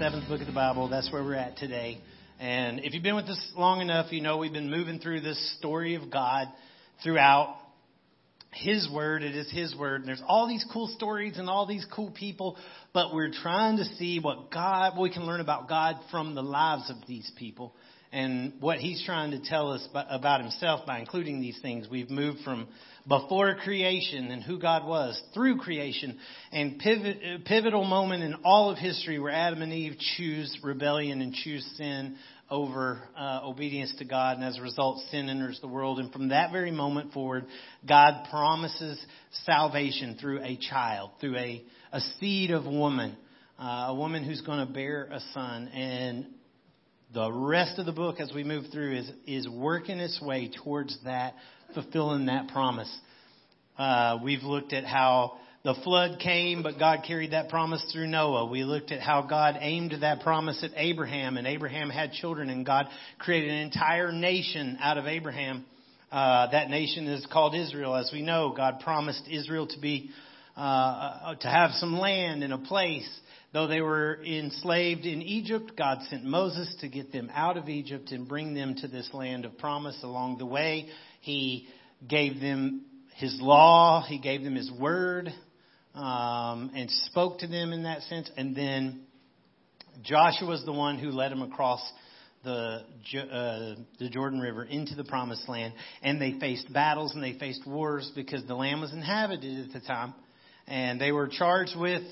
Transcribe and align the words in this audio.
seventh 0.00 0.26
book 0.28 0.40
of 0.40 0.46
the 0.46 0.52
Bible. 0.54 0.88
That's 0.88 1.12
where 1.12 1.22
we're 1.22 1.34
at 1.34 1.58
today. 1.58 2.00
And 2.40 2.80
if 2.86 2.94
you've 2.94 3.02
been 3.02 3.16
with 3.16 3.26
us 3.26 3.52
long 3.54 3.82
enough, 3.82 4.10
you 4.12 4.22
know 4.22 4.38
we've 4.38 4.50
been 4.50 4.70
moving 4.70 4.98
through 4.98 5.20
this 5.20 5.58
story 5.58 5.94
of 5.94 6.10
God 6.10 6.46
throughout 7.04 7.58
His 8.50 8.88
Word. 8.90 9.22
It 9.22 9.36
is 9.36 9.52
His 9.52 9.76
Word. 9.76 10.00
And 10.00 10.08
there's 10.08 10.22
all 10.26 10.48
these 10.48 10.64
cool 10.72 10.88
stories 10.96 11.36
and 11.36 11.50
all 11.50 11.66
these 11.66 11.84
cool 11.94 12.10
people, 12.12 12.56
but 12.94 13.12
we're 13.12 13.30
trying 13.30 13.76
to 13.76 13.84
see 13.84 14.20
what 14.20 14.50
God, 14.50 14.96
what 14.96 15.02
we 15.02 15.12
can 15.12 15.26
learn 15.26 15.42
about 15.42 15.68
God 15.68 15.96
from 16.10 16.34
the 16.34 16.42
lives 16.42 16.88
of 16.88 16.96
these 17.06 17.30
people 17.36 17.74
and 18.12 18.54
what 18.60 18.78
He's 18.78 19.02
trying 19.04 19.30
to 19.32 19.40
tell 19.40 19.72
us 19.72 19.86
about 19.92 20.40
Himself 20.40 20.86
by 20.86 20.98
including 20.98 21.40
these 21.40 21.58
things. 21.62 21.88
We've 21.90 22.10
moved 22.10 22.40
from 22.44 22.68
before 23.08 23.54
creation 23.56 24.30
and 24.30 24.42
who 24.42 24.58
God 24.58 24.86
was 24.86 25.20
through 25.32 25.58
creation 25.58 26.18
and 26.52 26.78
pivot, 26.78 27.44
pivotal 27.44 27.84
moment 27.84 28.22
in 28.22 28.34
all 28.44 28.70
of 28.70 28.78
history 28.78 29.18
where 29.18 29.32
Adam 29.32 29.62
and 29.62 29.72
Eve 29.72 29.96
choose 30.16 30.56
rebellion 30.62 31.20
and 31.20 31.32
choose 31.32 31.64
sin 31.76 32.16
over 32.50 33.00
uh, 33.16 33.40
obedience 33.44 33.94
to 33.98 34.04
God, 34.04 34.36
and 34.36 34.44
as 34.44 34.58
a 34.58 34.60
result, 34.60 35.00
sin 35.10 35.28
enters 35.28 35.60
the 35.60 35.68
world. 35.68 36.00
And 36.00 36.12
from 36.12 36.30
that 36.30 36.50
very 36.50 36.72
moment 36.72 37.12
forward, 37.12 37.46
God 37.88 38.26
promises 38.28 39.00
salvation 39.44 40.18
through 40.20 40.42
a 40.42 40.58
child, 40.68 41.12
through 41.20 41.36
a, 41.36 41.62
a 41.92 42.00
seed 42.18 42.50
of 42.50 42.66
woman, 42.66 43.16
uh, 43.56 43.86
a 43.88 43.94
woman 43.94 44.24
who's 44.24 44.40
going 44.40 44.66
to 44.66 44.72
bear 44.72 45.04
a 45.12 45.20
son. 45.32 45.68
And 45.68 46.26
the 47.12 47.30
rest 47.32 47.78
of 47.78 47.86
the 47.86 47.92
book, 47.92 48.20
as 48.20 48.32
we 48.32 48.44
move 48.44 48.66
through, 48.72 48.98
is 48.98 49.10
is 49.26 49.48
working 49.48 49.98
its 49.98 50.20
way 50.22 50.50
towards 50.62 50.96
that 51.04 51.34
fulfilling 51.74 52.26
that 52.26 52.48
promise. 52.48 52.90
Uh, 53.76 54.18
we've 54.22 54.42
looked 54.42 54.72
at 54.72 54.84
how 54.84 55.38
the 55.64 55.74
flood 55.84 56.20
came, 56.20 56.62
but 56.62 56.78
God 56.78 57.00
carried 57.06 57.32
that 57.32 57.48
promise 57.48 57.84
through 57.92 58.06
Noah. 58.06 58.46
We 58.46 58.64
looked 58.64 58.92
at 58.92 59.00
how 59.00 59.22
God 59.22 59.56
aimed 59.60 59.94
that 60.00 60.20
promise 60.20 60.62
at 60.62 60.70
Abraham, 60.76 61.36
and 61.36 61.46
Abraham 61.46 61.90
had 61.90 62.12
children, 62.12 62.48
and 62.48 62.64
God 62.64 62.86
created 63.18 63.50
an 63.50 63.58
entire 63.58 64.12
nation 64.12 64.78
out 64.80 64.96
of 64.96 65.06
Abraham. 65.06 65.64
Uh, 66.12 66.50
that 66.50 66.70
nation 66.70 67.06
is 67.06 67.26
called 67.32 67.54
Israel. 67.54 67.94
As 67.94 68.10
we 68.12 68.22
know, 68.22 68.54
God 68.56 68.80
promised 68.80 69.22
Israel 69.30 69.66
to 69.66 69.80
be 69.80 70.10
uh, 70.56 70.60
uh 70.60 71.34
to 71.36 71.48
have 71.48 71.72
some 71.72 71.98
land 71.98 72.42
and 72.42 72.52
a 72.52 72.58
place. 72.58 73.08
Though 73.52 73.66
they 73.66 73.80
were 73.80 74.22
enslaved 74.24 75.06
in 75.06 75.22
Egypt, 75.22 75.72
God 75.76 75.98
sent 76.08 76.24
Moses 76.24 76.72
to 76.80 76.88
get 76.88 77.12
them 77.12 77.30
out 77.34 77.56
of 77.56 77.68
Egypt 77.68 78.12
and 78.12 78.28
bring 78.28 78.54
them 78.54 78.76
to 78.76 78.86
this 78.86 79.10
land 79.12 79.44
of 79.44 79.58
promise. 79.58 79.98
Along 80.04 80.38
the 80.38 80.46
way, 80.46 80.88
he 81.20 81.66
gave 82.08 82.40
them 82.40 82.82
his 83.16 83.36
law, 83.40 84.04
he 84.06 84.20
gave 84.20 84.44
them 84.44 84.54
his 84.54 84.70
word, 84.70 85.30
um, 85.96 86.70
and 86.76 86.88
spoke 87.06 87.40
to 87.40 87.48
them 87.48 87.72
in 87.72 87.82
that 87.82 88.02
sense. 88.02 88.30
And 88.36 88.54
then 88.54 89.00
Joshua 90.02 90.48
was 90.48 90.64
the 90.64 90.72
one 90.72 90.98
who 90.98 91.10
led 91.10 91.32
them 91.32 91.42
across 91.42 91.80
the 92.44 92.84
uh, 93.18 93.74
the 93.98 94.08
Jordan 94.10 94.38
River 94.38 94.62
into 94.64 94.94
the 94.94 95.04
Promised 95.04 95.48
Land, 95.48 95.74
and 96.02 96.22
they 96.22 96.38
faced 96.38 96.72
battles 96.72 97.14
and 97.14 97.22
they 97.22 97.36
faced 97.38 97.66
wars 97.66 98.10
because 98.14 98.46
the 98.46 98.54
land 98.54 98.80
was 98.80 98.92
inhabited 98.92 99.66
at 99.66 99.72
the 99.72 99.86
time, 99.86 100.14
and 100.68 101.00
they 101.00 101.10
were 101.10 101.26
charged 101.28 101.76
with 101.76 102.04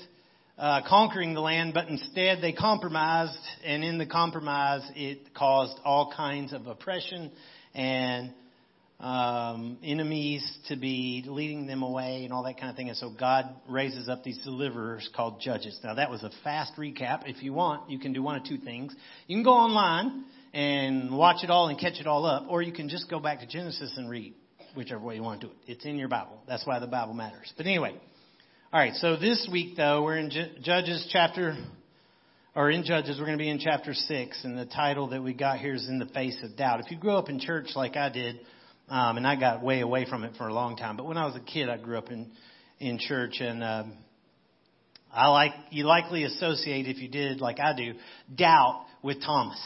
uh, 0.59 0.81
conquering 0.87 1.33
the 1.33 1.39
land, 1.39 1.73
but 1.73 1.87
instead 1.87 2.41
they 2.41 2.51
compromised, 2.51 3.39
and 3.63 3.83
in 3.83 3.97
the 3.97 4.05
compromise 4.05 4.81
it 4.95 5.33
caused 5.33 5.79
all 5.85 6.13
kinds 6.15 6.51
of 6.51 6.67
oppression 6.67 7.31
and 7.73 8.33
um, 8.99 9.77
enemies 9.81 10.45
to 10.67 10.75
be 10.75 11.23
leading 11.25 11.65
them 11.65 11.81
away 11.81 12.25
and 12.25 12.33
all 12.33 12.43
that 12.43 12.59
kind 12.59 12.69
of 12.69 12.75
thing. 12.75 12.89
And 12.89 12.97
so 12.97 13.09
God 13.17 13.45
raises 13.69 14.09
up 14.09 14.25
these 14.25 14.37
deliverers 14.43 15.09
called 15.15 15.39
judges. 15.39 15.79
Now 15.81 15.93
that 15.93 16.11
was 16.11 16.23
a 16.23 16.31
fast 16.43 16.73
recap. 16.77 17.21
If 17.25 17.41
you 17.41 17.53
want, 17.53 17.89
you 17.89 17.97
can 17.97 18.11
do 18.11 18.21
one 18.21 18.35
of 18.35 18.43
two 18.43 18.57
things. 18.57 18.93
You 19.27 19.37
can 19.37 19.43
go 19.43 19.53
online 19.53 20.25
and 20.53 21.17
watch 21.17 21.43
it 21.43 21.49
all 21.49 21.69
and 21.69 21.79
catch 21.79 22.01
it 22.01 22.07
all 22.07 22.25
up, 22.25 22.47
or 22.49 22.61
you 22.61 22.73
can 22.73 22.89
just 22.89 23.09
go 23.09 23.21
back 23.21 23.39
to 23.39 23.47
Genesis 23.47 23.93
and 23.95 24.09
read, 24.09 24.33
whichever 24.75 25.01
way 25.01 25.15
you 25.15 25.23
want 25.23 25.39
to 25.39 25.47
do 25.47 25.53
it. 25.53 25.71
It's 25.71 25.85
in 25.85 25.95
your 25.95 26.09
Bible. 26.09 26.41
That's 26.47 26.67
why 26.67 26.79
the 26.79 26.87
Bible 26.87 27.13
matters. 27.13 27.53
But 27.55 27.65
anyway, 27.65 27.95
all 28.71 28.79
right. 28.79 28.93
So 28.97 29.15
this 29.15 29.49
week 29.51 29.75
though, 29.75 30.03
we're 30.03 30.17
in 30.17 30.29
Judges 30.61 31.09
chapter, 31.11 31.57
or 32.53 32.69
in 32.69 32.83
Judges, 32.83 33.17
we're 33.17 33.25
going 33.25 33.35
to 33.35 33.41
be 33.41 33.49
in 33.49 33.57
chapter 33.57 33.95
six, 33.95 34.43
and 34.43 34.55
the 34.55 34.67
title 34.67 35.07
that 35.07 35.23
we 35.23 35.33
got 35.33 35.57
here 35.57 35.73
is 35.73 35.87
"In 35.89 35.97
the 35.97 36.05
Face 36.05 36.37
of 36.43 36.55
Doubt." 36.55 36.79
If 36.79 36.91
you 36.91 36.97
grew 36.97 37.13
up 37.13 37.29
in 37.29 37.39
church 37.39 37.69
like 37.75 37.97
I 37.97 38.09
did 38.09 38.39
um, 38.87 39.17
and 39.17 39.25
I 39.25 39.39
got 39.39 39.63
way 39.63 39.81
away 39.81 40.05
from 40.07 40.23
it 40.23 40.33
for 40.37 40.47
a 40.47 40.53
long 40.53 40.75
time. 40.75 40.97
But 40.97 41.07
when 41.07 41.17
I 41.17 41.25
was 41.25 41.35
a 41.35 41.39
kid, 41.39 41.67
I 41.67 41.77
grew 41.77 41.97
up 41.97 42.11
in 42.11 42.31
in 42.79 42.99
church, 42.99 43.37
and 43.39 43.63
um, 43.63 43.93
I 45.11 45.29
like 45.29 45.53
you 45.71 45.85
likely 45.85 46.23
associate 46.25 46.85
if 46.85 46.99
you 46.99 47.09
did 47.09 47.41
like 47.41 47.59
I 47.59 47.75
do 47.75 47.93
doubt 48.35 48.85
with 49.01 49.19
Thomas. 49.19 49.59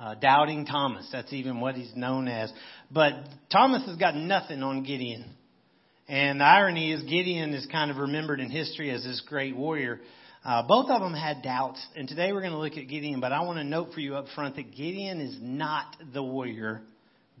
Uh, 0.00 0.16
doubting 0.16 0.66
Thomas. 0.66 1.08
That's 1.12 1.32
even 1.32 1.60
what 1.60 1.76
he's 1.76 1.94
known 1.94 2.26
as. 2.26 2.52
But 2.90 3.14
Thomas 3.52 3.86
has 3.86 3.96
got 3.96 4.16
nothing 4.16 4.64
on 4.64 4.82
Gideon. 4.82 5.35
And 6.08 6.40
the 6.40 6.44
irony 6.44 6.92
is 6.92 7.02
Gideon 7.02 7.52
is 7.54 7.66
kind 7.66 7.90
of 7.90 7.96
remembered 7.96 8.40
in 8.40 8.50
history 8.50 8.90
as 8.90 9.02
this 9.02 9.22
great 9.26 9.56
warrior. 9.56 10.00
Uh, 10.44 10.62
both 10.66 10.88
of 10.88 11.00
them 11.00 11.14
had 11.14 11.42
doubts, 11.42 11.84
and 11.96 12.08
today 12.08 12.32
we're 12.32 12.40
going 12.40 12.52
to 12.52 12.58
look 12.58 12.76
at 12.76 12.88
Gideon. 12.88 13.20
But 13.20 13.32
I 13.32 13.40
want 13.40 13.58
to 13.58 13.64
note 13.64 13.92
for 13.92 14.00
you 14.00 14.14
up 14.14 14.26
front 14.34 14.54
that 14.56 14.76
Gideon 14.76 15.20
is 15.20 15.36
not 15.40 15.96
the 16.12 16.22
warrior 16.22 16.82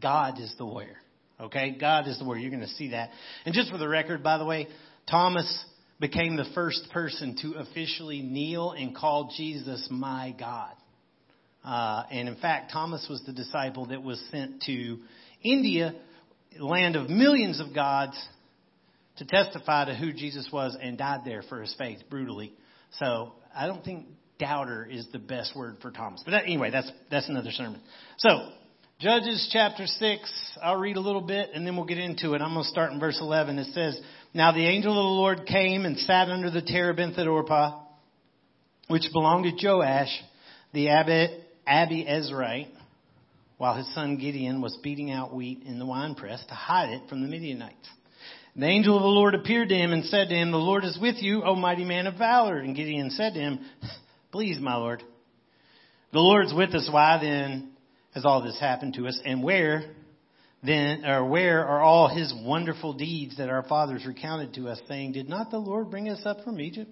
God 0.00 0.40
is 0.40 0.54
the 0.58 0.66
warrior. 0.66 0.96
Okay? 1.40 1.76
God 1.78 2.06
is 2.08 2.18
the 2.18 2.24
warrior. 2.24 2.42
You're 2.42 2.50
going 2.50 2.62
to 2.62 2.74
see 2.74 2.90
that. 2.90 3.10
And 3.44 3.54
just 3.54 3.70
for 3.70 3.78
the 3.78 3.88
record, 3.88 4.22
by 4.22 4.38
the 4.38 4.44
way, 4.44 4.68
Thomas 5.08 5.64
became 6.00 6.36
the 6.36 6.46
first 6.54 6.88
person 6.92 7.36
to 7.42 7.54
officially 7.54 8.20
kneel 8.20 8.72
and 8.72 8.94
call 8.94 9.32
Jesus 9.36 9.86
my 9.90 10.34
God. 10.38 10.72
Uh, 11.64 12.04
and 12.10 12.28
in 12.28 12.36
fact, 12.36 12.72
Thomas 12.72 13.06
was 13.08 13.22
the 13.26 13.32
disciple 13.32 13.86
that 13.86 14.02
was 14.02 14.22
sent 14.30 14.62
to 14.62 14.98
India, 15.42 15.94
land 16.60 16.96
of 16.96 17.08
millions 17.08 17.60
of 17.60 17.74
gods, 17.74 18.16
to 19.18 19.24
testify 19.24 19.86
to 19.86 19.94
who 19.94 20.12
Jesus 20.12 20.48
was 20.52 20.76
and 20.80 20.98
died 20.98 21.22
there 21.24 21.42
for 21.42 21.60
his 21.60 21.74
faith 21.78 21.98
brutally. 22.10 22.52
So 22.98 23.32
I 23.54 23.66
don't 23.66 23.84
think 23.84 24.06
doubter 24.38 24.86
is 24.90 25.06
the 25.12 25.18
best 25.18 25.56
word 25.56 25.78
for 25.80 25.90
Thomas. 25.90 26.22
But 26.24 26.34
anyway, 26.34 26.70
that's 26.70 26.90
that's 27.10 27.28
another 27.28 27.50
sermon. 27.50 27.80
So 28.18 28.50
Judges 28.98 29.50
chapter 29.52 29.86
6, 29.86 30.56
I'll 30.62 30.76
read 30.76 30.96
a 30.96 31.00
little 31.00 31.20
bit 31.20 31.50
and 31.52 31.66
then 31.66 31.76
we'll 31.76 31.84
get 31.84 31.98
into 31.98 32.32
it. 32.32 32.40
I'm 32.40 32.54
going 32.54 32.64
to 32.64 32.70
start 32.70 32.92
in 32.92 32.98
verse 32.98 33.18
11. 33.20 33.58
It 33.58 33.74
says, 33.74 34.00
Now 34.32 34.52
the 34.52 34.66
angel 34.66 34.92
of 34.92 34.96
the 34.96 35.00
Lord 35.02 35.44
came 35.46 35.84
and 35.84 35.98
sat 35.98 36.30
under 36.30 36.50
the 36.50 36.62
terebinth 36.62 37.18
at 37.18 37.26
Ophrah, 37.26 37.78
which 38.88 39.02
belonged 39.12 39.44
to 39.44 39.66
Joash, 39.66 40.08
the 40.72 40.86
Abiezrite, 41.68 42.68
while 43.58 43.74
his 43.74 43.94
son 43.94 44.16
Gideon 44.16 44.62
was 44.62 44.78
beating 44.82 45.10
out 45.10 45.34
wheat 45.34 45.62
in 45.66 45.78
the 45.78 45.84
winepress 45.84 46.42
to 46.48 46.54
hide 46.54 46.88
it 46.88 47.02
from 47.10 47.20
the 47.20 47.28
Midianites. 47.28 47.88
The 48.58 48.66
angel 48.66 48.96
of 48.96 49.02
the 49.02 49.08
Lord 49.08 49.34
appeared 49.34 49.68
to 49.68 49.74
him 49.74 49.92
and 49.92 50.04
said 50.06 50.30
to 50.30 50.34
him, 50.34 50.50
The 50.50 50.56
Lord 50.56 50.84
is 50.84 50.98
with 50.98 51.16
you, 51.18 51.42
O 51.42 51.54
mighty 51.54 51.84
man 51.84 52.06
of 52.06 52.16
valor. 52.16 52.56
And 52.56 52.74
Gideon 52.74 53.10
said 53.10 53.34
to 53.34 53.40
him, 53.40 53.60
Please, 54.32 54.58
my 54.58 54.76
Lord, 54.76 55.02
the 56.12 56.20
Lord's 56.20 56.54
with 56.54 56.74
us. 56.74 56.88
Why 56.90 57.18
then 57.20 57.72
has 58.14 58.24
all 58.24 58.42
this 58.42 58.58
happened 58.58 58.94
to 58.94 59.08
us? 59.08 59.20
And 59.26 59.42
where 59.42 59.94
then, 60.62 61.04
or 61.04 61.26
where 61.26 61.66
are 61.66 61.82
all 61.82 62.08
his 62.08 62.32
wonderful 62.34 62.94
deeds 62.94 63.36
that 63.36 63.50
our 63.50 63.62
fathers 63.62 64.06
recounted 64.06 64.54
to 64.54 64.68
us, 64.68 64.80
saying, 64.88 65.12
Did 65.12 65.28
not 65.28 65.50
the 65.50 65.58
Lord 65.58 65.90
bring 65.90 66.08
us 66.08 66.22
up 66.24 66.42
from 66.42 66.58
Egypt? 66.58 66.90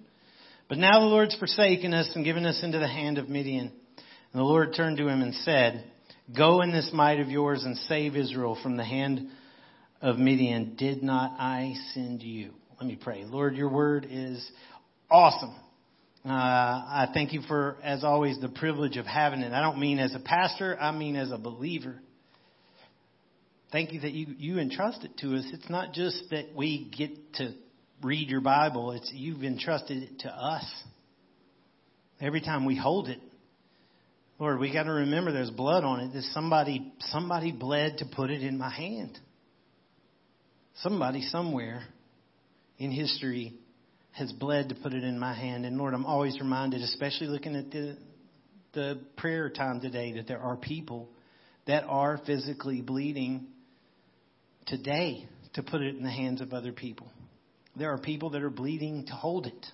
But 0.69 0.77
now 0.77 0.99
the 0.99 1.07
Lord's 1.07 1.35
forsaken 1.35 1.95
us 1.95 2.11
and 2.13 2.23
given 2.23 2.45
us 2.45 2.61
into 2.61 2.77
the 2.77 2.87
hand 2.87 3.17
of 3.17 3.27
Midian. 3.27 3.71
And 3.97 4.39
the 4.39 4.43
Lord 4.43 4.75
turned 4.75 4.97
to 4.97 5.07
him 5.07 5.23
and 5.23 5.33
said, 5.33 5.83
Go 6.37 6.61
in 6.61 6.71
this 6.71 6.91
might 6.93 7.19
of 7.19 7.29
yours 7.29 7.63
and 7.63 7.75
save 7.77 8.15
Israel 8.15 8.55
from 8.61 8.77
the 8.77 8.85
hand 8.85 9.17
of 9.19 9.25
Midian. 10.01 10.75
Did 10.75 11.03
not 11.03 11.31
I 11.39 11.75
send 11.93 12.21
you? 12.21 12.51
Let 12.79 12.87
me 12.87 12.97
pray. 13.01 13.23
Lord, 13.25 13.55
your 13.55 13.69
word 13.69 14.07
is 14.09 14.49
awesome. 15.09 15.55
Uh, 16.25 16.29
I 16.29 17.07
thank 17.13 17.33
you 17.33 17.41
for, 17.47 17.77
as 17.83 18.03
always, 18.03 18.39
the 18.41 18.49
privilege 18.49 18.97
of 18.97 19.05
having 19.05 19.41
it. 19.41 19.53
I 19.53 19.61
don't 19.61 19.79
mean 19.79 19.99
as 19.99 20.15
a 20.15 20.19
pastor, 20.19 20.77
I 20.79 20.91
mean 20.91 21.15
as 21.15 21.31
a 21.31 21.37
believer. 21.37 22.01
Thank 23.71 23.93
you 23.93 24.01
that 24.01 24.11
you, 24.11 24.27
you 24.37 24.59
entrust 24.59 25.03
it 25.03 25.17
to 25.19 25.35
us. 25.35 25.45
It's 25.53 25.69
not 25.69 25.93
just 25.93 26.23
that 26.31 26.55
we 26.55 26.91
get 26.97 27.33
to 27.35 27.53
read 28.01 28.29
your 28.29 28.41
Bible, 28.41 28.91
it's 28.91 29.11
you've 29.13 29.43
entrusted 29.43 30.03
it 30.03 30.19
to 30.19 30.29
us. 30.29 30.65
Every 32.19 32.41
time 32.41 32.65
we 32.65 32.75
hold 32.75 33.09
it, 33.09 33.19
Lord, 34.39 34.59
we 34.59 34.71
got 34.71 34.83
to 34.83 34.91
remember 34.91 35.31
there's 35.31 35.49
blood 35.49 35.83
on 35.83 36.01
it. 36.01 36.13
That 36.13 36.23
somebody 36.33 36.93
somebody 37.11 37.51
bled 37.51 37.99
to 37.99 38.05
put 38.05 38.31
it 38.31 38.41
in 38.41 38.57
my 38.57 38.69
hand. 38.69 39.17
Somebody 40.81 41.21
somewhere 41.21 41.83
in 42.77 42.91
history 42.91 43.53
has 44.11 44.31
bled 44.31 44.69
to 44.69 44.75
put 44.75 44.93
it 44.93 45.03
in 45.03 45.19
my 45.19 45.33
hand. 45.33 45.65
And 45.65 45.77
Lord, 45.77 45.93
I'm 45.93 46.05
always 46.05 46.39
reminded, 46.39 46.81
especially 46.81 47.27
looking 47.27 47.55
at 47.55 47.71
the, 47.71 47.97
the 48.73 49.01
prayer 49.17 49.49
time 49.49 49.81
today, 49.81 50.13
that 50.13 50.27
there 50.27 50.39
are 50.39 50.55
people 50.55 51.09
that 51.67 51.83
are 51.87 52.19
physically 52.25 52.81
bleeding 52.81 53.47
today 54.67 55.27
to 55.53 55.63
put 55.63 55.81
it 55.81 55.95
in 55.95 56.03
the 56.03 56.11
hands 56.11 56.41
of 56.41 56.53
other 56.53 56.71
people. 56.71 57.07
There 57.77 57.91
are 57.91 57.97
people 57.97 58.29
that 58.31 58.41
are 58.41 58.49
bleeding 58.49 59.05
to 59.07 59.13
hold 59.13 59.47
it. 59.47 59.65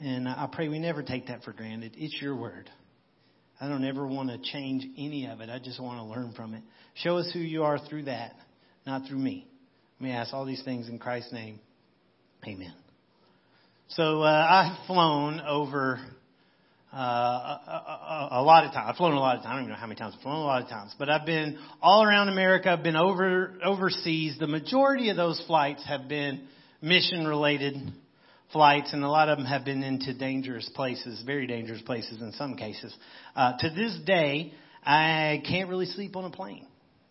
And 0.00 0.28
I 0.28 0.48
pray 0.52 0.68
we 0.68 0.78
never 0.78 1.02
take 1.02 1.28
that 1.28 1.44
for 1.44 1.52
granted. 1.52 1.94
It's 1.96 2.20
your 2.20 2.36
word. 2.36 2.70
I 3.60 3.68
don't 3.68 3.84
ever 3.84 4.06
want 4.06 4.30
to 4.30 4.38
change 4.52 4.84
any 4.98 5.26
of 5.26 5.40
it. 5.40 5.48
I 5.48 5.58
just 5.58 5.80
want 5.80 5.98
to 5.98 6.04
learn 6.04 6.32
from 6.34 6.54
it. 6.54 6.62
Show 6.94 7.18
us 7.18 7.30
who 7.32 7.38
you 7.38 7.62
are 7.62 7.78
through 7.78 8.04
that, 8.04 8.34
not 8.86 9.06
through 9.08 9.18
me. 9.18 9.46
Me 10.00 10.10
ask 10.10 10.34
all 10.34 10.44
these 10.44 10.62
things 10.62 10.88
in 10.88 10.98
Christ's 10.98 11.32
name. 11.32 11.60
Amen. 12.46 12.74
So 13.88 14.22
uh, 14.22 14.26
I've 14.26 14.86
flown 14.86 15.40
over 15.40 16.00
uh, 16.92 16.96
a, 16.96 16.98
a, 17.00 18.28
a, 18.32 18.42
lot 18.42 18.64
of 18.64 18.72
times. 18.72 18.86
I've 18.90 18.96
flown 18.96 19.14
a 19.14 19.20
lot 19.20 19.36
of 19.36 19.42
times. 19.42 19.50
I 19.50 19.54
don't 19.54 19.62
even 19.62 19.72
know 19.72 19.78
how 19.78 19.86
many 19.86 19.98
times 19.98 20.14
I've 20.16 20.22
flown 20.22 20.36
a 20.36 20.44
lot 20.44 20.62
of 20.62 20.68
times. 20.68 20.94
But 20.98 21.08
I've 21.08 21.26
been 21.26 21.58
all 21.80 22.04
around 22.04 22.28
America. 22.28 22.70
I've 22.70 22.82
been 22.82 22.96
over 22.96 23.54
overseas. 23.64 24.36
The 24.38 24.46
majority 24.46 25.10
of 25.10 25.16
those 25.16 25.42
flights 25.46 25.84
have 25.86 26.08
been 26.08 26.46
mission 26.82 27.26
related 27.26 27.76
flights, 28.52 28.92
and 28.92 29.02
a 29.02 29.08
lot 29.08 29.28
of 29.28 29.38
them 29.38 29.46
have 29.46 29.64
been 29.64 29.82
into 29.82 30.14
dangerous 30.14 30.70
places, 30.74 31.22
very 31.24 31.46
dangerous 31.46 31.82
places 31.82 32.20
in 32.20 32.32
some 32.32 32.56
cases. 32.56 32.94
Uh, 33.34 33.56
to 33.58 33.70
this 33.70 33.98
day, 34.06 34.52
I 34.84 35.42
can't 35.48 35.68
really 35.68 35.86
sleep 35.86 36.14
on 36.14 36.24
a 36.24 36.30
plane. 36.30 36.66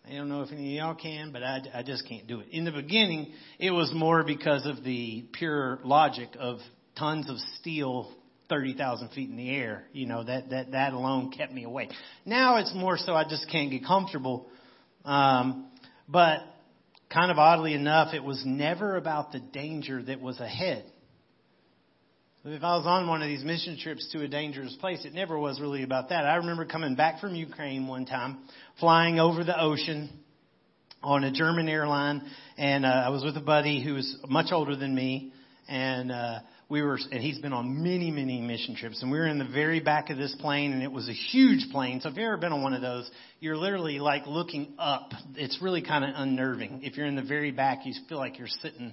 I 0.06 0.16
don't 0.16 0.28
know 0.28 0.42
if 0.42 0.52
any 0.52 0.78
of 0.78 0.84
y'all 0.84 0.94
can, 0.94 1.32
but 1.32 1.42
I, 1.42 1.62
I 1.72 1.82
just 1.82 2.06
can't 2.06 2.26
do 2.26 2.40
it. 2.40 2.48
In 2.50 2.66
the 2.66 2.72
beginning, 2.72 3.32
it 3.58 3.70
was 3.70 3.90
more 3.94 4.22
because 4.22 4.66
of 4.66 4.84
the 4.84 5.24
pure 5.32 5.78
logic 5.82 6.28
of 6.38 6.58
tons 6.98 7.30
of 7.30 7.38
steel 7.58 8.12
30,000 8.50 9.08
feet 9.10 9.30
in 9.30 9.36
the 9.36 9.48
air. 9.48 9.84
You 9.92 10.06
know, 10.06 10.22
that, 10.22 10.50
that, 10.50 10.72
that 10.72 10.92
alone 10.92 11.30
kept 11.30 11.52
me 11.54 11.64
awake. 11.64 11.90
Now 12.26 12.58
it's 12.58 12.74
more 12.74 12.98
so 12.98 13.14
I 13.14 13.24
just 13.24 13.48
can't 13.50 13.70
get 13.70 13.86
comfortable. 13.86 14.46
Um, 15.06 15.68
but 16.06 16.40
kind 17.10 17.30
of 17.30 17.38
oddly 17.38 17.72
enough, 17.72 18.12
it 18.12 18.22
was 18.22 18.42
never 18.44 18.96
about 18.96 19.32
the 19.32 19.40
danger 19.40 20.02
that 20.02 20.20
was 20.20 20.38
ahead. 20.38 20.84
If 22.46 22.62
I 22.62 22.76
was 22.76 22.84
on 22.84 23.08
one 23.08 23.22
of 23.22 23.28
these 23.28 23.42
mission 23.42 23.78
trips 23.78 24.06
to 24.12 24.22
a 24.22 24.28
dangerous 24.28 24.76
place, 24.78 25.06
it 25.06 25.14
never 25.14 25.38
was 25.38 25.62
really 25.62 25.82
about 25.82 26.10
that. 26.10 26.26
I 26.26 26.34
remember 26.36 26.66
coming 26.66 26.94
back 26.94 27.18
from 27.18 27.34
Ukraine 27.34 27.86
one 27.86 28.04
time, 28.04 28.36
flying 28.78 29.18
over 29.18 29.44
the 29.44 29.58
ocean 29.58 30.10
on 31.02 31.24
a 31.24 31.32
German 31.32 31.70
airline, 31.70 32.20
and 32.58 32.84
uh, 32.84 32.88
I 32.88 33.08
was 33.08 33.24
with 33.24 33.34
a 33.38 33.40
buddy 33.40 33.82
who 33.82 33.94
was 33.94 34.18
much 34.28 34.52
older 34.52 34.76
than 34.76 34.94
me, 34.94 35.32
and 35.70 36.12
uh, 36.12 36.40
we 36.68 36.82
were, 36.82 36.98
and 37.10 37.22
he's 37.22 37.38
been 37.38 37.54
on 37.54 37.82
many, 37.82 38.10
many 38.10 38.42
mission 38.42 38.76
trips, 38.76 39.00
and 39.00 39.10
we 39.10 39.16
were 39.16 39.26
in 39.26 39.38
the 39.38 39.48
very 39.48 39.80
back 39.80 40.10
of 40.10 40.18
this 40.18 40.36
plane, 40.38 40.74
and 40.74 40.82
it 40.82 40.92
was 40.92 41.08
a 41.08 41.14
huge 41.14 41.72
plane. 41.72 42.02
So 42.02 42.10
if 42.10 42.16
you've 42.16 42.26
ever 42.26 42.36
been 42.36 42.52
on 42.52 42.62
one 42.62 42.74
of 42.74 42.82
those, 42.82 43.10
you're 43.40 43.56
literally 43.56 44.00
like 44.00 44.26
looking 44.26 44.74
up. 44.78 45.12
It's 45.36 45.62
really 45.62 45.80
kind 45.80 46.04
of 46.04 46.10
unnerving. 46.14 46.80
If 46.82 46.98
you're 46.98 47.06
in 47.06 47.16
the 47.16 47.22
very 47.22 47.52
back, 47.52 47.86
you 47.86 47.94
feel 48.06 48.18
like 48.18 48.38
you're 48.38 48.48
sitting 48.48 48.92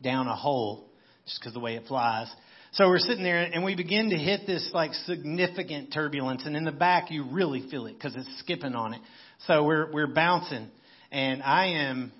down 0.00 0.28
a 0.28 0.36
hole 0.36 0.88
just 1.24 1.40
because 1.40 1.52
the 1.52 1.58
way 1.58 1.74
it 1.74 1.88
flies. 1.88 2.28
So 2.72 2.88
we're 2.88 2.98
sitting 2.98 3.22
there 3.22 3.42
and 3.42 3.64
we 3.64 3.74
begin 3.74 4.10
to 4.10 4.16
hit 4.16 4.46
this 4.46 4.70
like 4.74 4.92
significant 4.92 5.92
turbulence 5.92 6.42
and 6.44 6.56
in 6.56 6.64
the 6.64 6.72
back 6.72 7.10
you 7.10 7.24
really 7.24 7.68
feel 7.70 7.86
it 7.86 7.94
because 7.94 8.14
it's 8.14 8.38
skipping 8.40 8.74
on 8.74 8.94
it. 8.94 9.00
So 9.46 9.64
we're, 9.64 9.90
we're 9.92 10.06
bouncing 10.12 10.68
and 11.10 11.42
I 11.42 11.66
am 11.66 12.12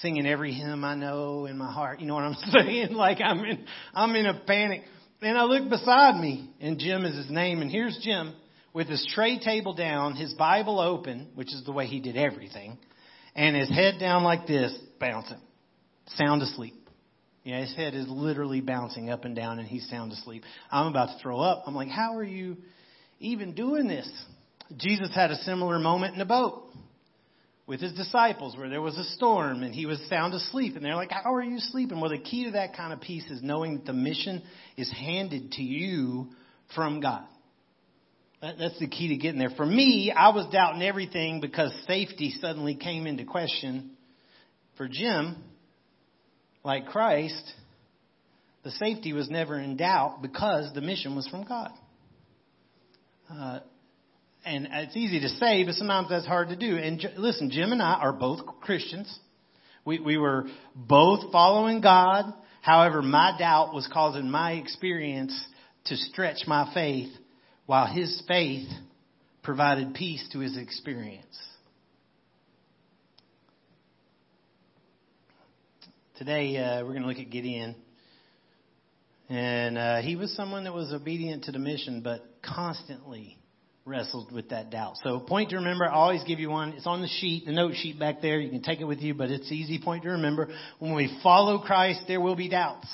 singing 0.00 0.26
every 0.26 0.52
hymn 0.52 0.84
I 0.84 0.94
know 0.94 1.46
in 1.46 1.56
my 1.56 1.72
heart. 1.72 2.00
You 2.00 2.06
know 2.06 2.14
what 2.14 2.24
I'm 2.24 2.34
saying? 2.50 2.92
Like 2.92 3.18
I'm 3.20 3.44
in, 3.44 3.64
I'm 3.94 4.14
in 4.14 4.26
a 4.26 4.40
panic. 4.46 4.82
And 5.22 5.36
I 5.36 5.44
look 5.44 5.68
beside 5.68 6.20
me 6.20 6.50
and 6.60 6.78
Jim 6.78 7.04
is 7.04 7.16
his 7.16 7.30
name 7.30 7.62
and 7.62 7.70
here's 7.70 7.98
Jim 8.02 8.34
with 8.72 8.88
his 8.88 9.06
tray 9.14 9.38
table 9.38 9.74
down, 9.74 10.14
his 10.14 10.34
Bible 10.34 10.80
open, 10.80 11.28
which 11.34 11.48
is 11.48 11.64
the 11.64 11.72
way 11.72 11.86
he 11.86 12.00
did 12.00 12.16
everything, 12.16 12.78
and 13.34 13.56
his 13.56 13.68
head 13.68 13.98
down 13.98 14.22
like 14.22 14.46
this, 14.46 14.76
bouncing, 15.00 15.40
sound 16.14 16.42
asleep. 16.42 16.79
Yeah, 17.42 17.60
his 17.60 17.74
head 17.74 17.94
is 17.94 18.06
literally 18.08 18.60
bouncing 18.60 19.08
up 19.08 19.24
and 19.24 19.34
down 19.34 19.58
and 19.58 19.66
he's 19.66 19.88
sound 19.88 20.12
asleep. 20.12 20.42
I'm 20.70 20.88
about 20.88 21.16
to 21.16 21.22
throw 21.22 21.40
up. 21.40 21.64
I'm 21.66 21.74
like, 21.74 21.88
how 21.88 22.16
are 22.16 22.24
you 22.24 22.58
even 23.18 23.54
doing 23.54 23.88
this? 23.88 24.10
Jesus 24.76 25.10
had 25.14 25.30
a 25.30 25.36
similar 25.36 25.78
moment 25.78 26.14
in 26.14 26.20
a 26.20 26.26
boat 26.26 26.64
with 27.66 27.80
his 27.80 27.92
disciples 27.94 28.56
where 28.56 28.68
there 28.68 28.82
was 28.82 28.98
a 28.98 29.04
storm 29.14 29.62
and 29.62 29.74
he 29.74 29.86
was 29.86 29.98
sound 30.08 30.34
asleep 30.34 30.76
and 30.76 30.84
they're 30.84 30.96
like, 30.96 31.10
how 31.10 31.34
are 31.34 31.42
you 31.42 31.58
sleeping? 31.58 32.00
Well, 32.00 32.10
the 32.10 32.18
key 32.18 32.44
to 32.44 32.50
that 32.52 32.76
kind 32.76 32.92
of 32.92 33.00
peace 33.00 33.24
is 33.30 33.42
knowing 33.42 33.76
that 33.76 33.86
the 33.86 33.92
mission 33.92 34.42
is 34.76 34.90
handed 34.90 35.52
to 35.52 35.62
you 35.62 36.28
from 36.74 37.00
God. 37.00 37.24
that's 38.42 38.78
the 38.78 38.88
key 38.88 39.08
to 39.08 39.16
getting 39.16 39.38
there. 39.38 39.50
For 39.56 39.66
me, 39.66 40.12
I 40.14 40.28
was 40.30 40.46
doubting 40.52 40.82
everything 40.82 41.40
because 41.40 41.72
safety 41.86 42.34
suddenly 42.40 42.74
came 42.74 43.06
into 43.06 43.24
question. 43.24 43.92
For 44.76 44.88
Jim, 44.88 45.36
like 46.64 46.86
Christ, 46.86 47.52
the 48.62 48.70
safety 48.72 49.12
was 49.12 49.30
never 49.30 49.58
in 49.58 49.76
doubt 49.76 50.20
because 50.22 50.72
the 50.74 50.80
mission 50.80 51.16
was 51.16 51.26
from 51.28 51.44
God. 51.44 51.72
Uh, 53.30 53.60
and 54.44 54.68
it's 54.70 54.96
easy 54.96 55.20
to 55.20 55.28
say, 55.28 55.64
but 55.64 55.74
sometimes 55.74 56.08
that's 56.08 56.26
hard 56.26 56.48
to 56.48 56.56
do. 56.56 56.76
And 56.76 57.02
listen, 57.16 57.50
Jim 57.50 57.72
and 57.72 57.82
I 57.82 57.94
are 57.94 58.12
both 58.12 58.40
Christians. 58.60 59.18
We, 59.84 59.98
we 59.98 60.16
were 60.16 60.46
both 60.74 61.30
following 61.32 61.80
God. 61.80 62.32
However, 62.62 63.02
my 63.02 63.36
doubt 63.38 63.74
was 63.74 63.88
causing 63.92 64.30
my 64.30 64.52
experience 64.52 65.38
to 65.86 65.96
stretch 65.96 66.46
my 66.46 66.70
faith 66.74 67.10
while 67.66 67.86
his 67.86 68.22
faith 68.28 68.68
provided 69.42 69.94
peace 69.94 70.26
to 70.32 70.40
his 70.40 70.56
experience. 70.56 71.38
Today, 76.20 76.58
uh, 76.58 76.84
we're 76.84 76.90
going 76.90 77.00
to 77.00 77.08
look 77.08 77.16
at 77.16 77.30
Gideon. 77.30 77.74
And 79.30 79.78
uh, 79.78 80.02
he 80.02 80.16
was 80.16 80.30
someone 80.36 80.64
that 80.64 80.74
was 80.74 80.92
obedient 80.92 81.44
to 81.44 81.52
the 81.52 81.58
mission, 81.58 82.02
but 82.02 82.20
constantly 82.44 83.38
wrestled 83.86 84.30
with 84.30 84.50
that 84.50 84.68
doubt. 84.68 84.96
So, 85.02 85.20
point 85.20 85.48
to 85.48 85.56
remember, 85.56 85.86
I 85.86 85.94
always 85.94 86.22
give 86.24 86.38
you 86.38 86.50
one. 86.50 86.74
It's 86.74 86.86
on 86.86 87.00
the 87.00 87.08
sheet, 87.08 87.46
the 87.46 87.52
note 87.52 87.72
sheet 87.74 87.98
back 87.98 88.20
there. 88.20 88.38
You 88.38 88.50
can 88.50 88.60
take 88.60 88.80
it 88.80 88.84
with 88.84 88.98
you, 88.98 89.14
but 89.14 89.30
it's 89.30 89.50
easy 89.50 89.80
point 89.82 90.02
to 90.02 90.10
remember. 90.10 90.48
When 90.78 90.94
we 90.94 91.18
follow 91.22 91.58
Christ, 91.60 92.02
there 92.06 92.20
will 92.20 92.36
be 92.36 92.50
doubts. 92.50 92.86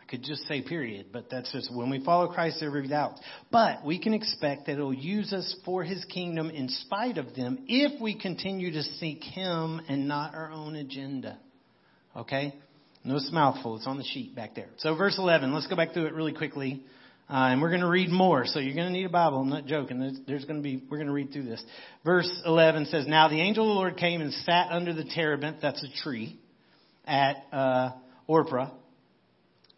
I 0.00 0.04
could 0.08 0.22
just 0.22 0.46
say 0.46 0.62
period, 0.62 1.06
but 1.12 1.28
that's 1.28 1.50
just 1.50 1.74
when 1.74 1.90
we 1.90 2.04
follow 2.04 2.28
Christ, 2.32 2.58
there 2.60 2.70
will 2.70 2.82
be 2.82 2.88
doubts. 2.88 3.20
But 3.50 3.84
we 3.84 3.98
can 3.98 4.14
expect 4.14 4.66
that 4.66 4.76
He'll 4.76 4.94
use 4.94 5.32
us 5.32 5.56
for 5.64 5.82
His 5.82 6.04
kingdom 6.04 6.50
in 6.50 6.68
spite 6.68 7.18
of 7.18 7.34
them 7.34 7.64
if 7.66 8.00
we 8.00 8.16
continue 8.16 8.70
to 8.74 8.84
seek 8.84 9.24
Him 9.24 9.80
and 9.88 10.06
not 10.06 10.36
our 10.36 10.52
own 10.52 10.76
agenda. 10.76 11.40
Okay? 12.16 12.54
No, 13.04 13.16
it's 13.16 13.30
mouthful. 13.32 13.76
It's 13.76 13.86
on 13.86 13.98
the 13.98 14.04
sheet 14.04 14.34
back 14.34 14.54
there. 14.54 14.68
So 14.78 14.94
verse 14.94 15.18
11, 15.18 15.52
let's 15.52 15.66
go 15.66 15.76
back 15.76 15.92
through 15.92 16.06
it 16.06 16.14
really 16.14 16.32
quickly. 16.32 16.82
Uh, 17.28 17.48
and 17.50 17.62
we're 17.62 17.70
going 17.70 17.80
to 17.80 17.88
read 17.88 18.10
more. 18.10 18.44
So 18.46 18.58
you're 18.58 18.74
going 18.74 18.88
to 18.88 18.92
need 18.92 19.06
a 19.06 19.08
Bible. 19.08 19.40
I'm 19.40 19.48
not 19.48 19.66
joking. 19.66 19.98
There's, 19.98 20.18
there's 20.26 20.44
going 20.44 20.58
to 20.58 20.62
be, 20.62 20.82
we're 20.90 20.98
going 20.98 21.06
to 21.06 21.12
read 21.12 21.32
through 21.32 21.44
this. 21.44 21.64
Verse 22.04 22.28
11 22.44 22.86
says, 22.86 23.06
Now 23.06 23.28
the 23.28 23.40
angel 23.40 23.64
of 23.64 23.68
the 23.70 23.74
Lord 23.74 23.96
came 23.96 24.20
and 24.20 24.32
sat 24.32 24.70
under 24.70 24.92
the 24.92 25.04
terebinth, 25.04 25.58
that's 25.62 25.82
a 25.82 26.02
tree, 26.02 26.38
at 27.06 27.36
uh, 27.52 27.90
Ophrah, 28.28 28.70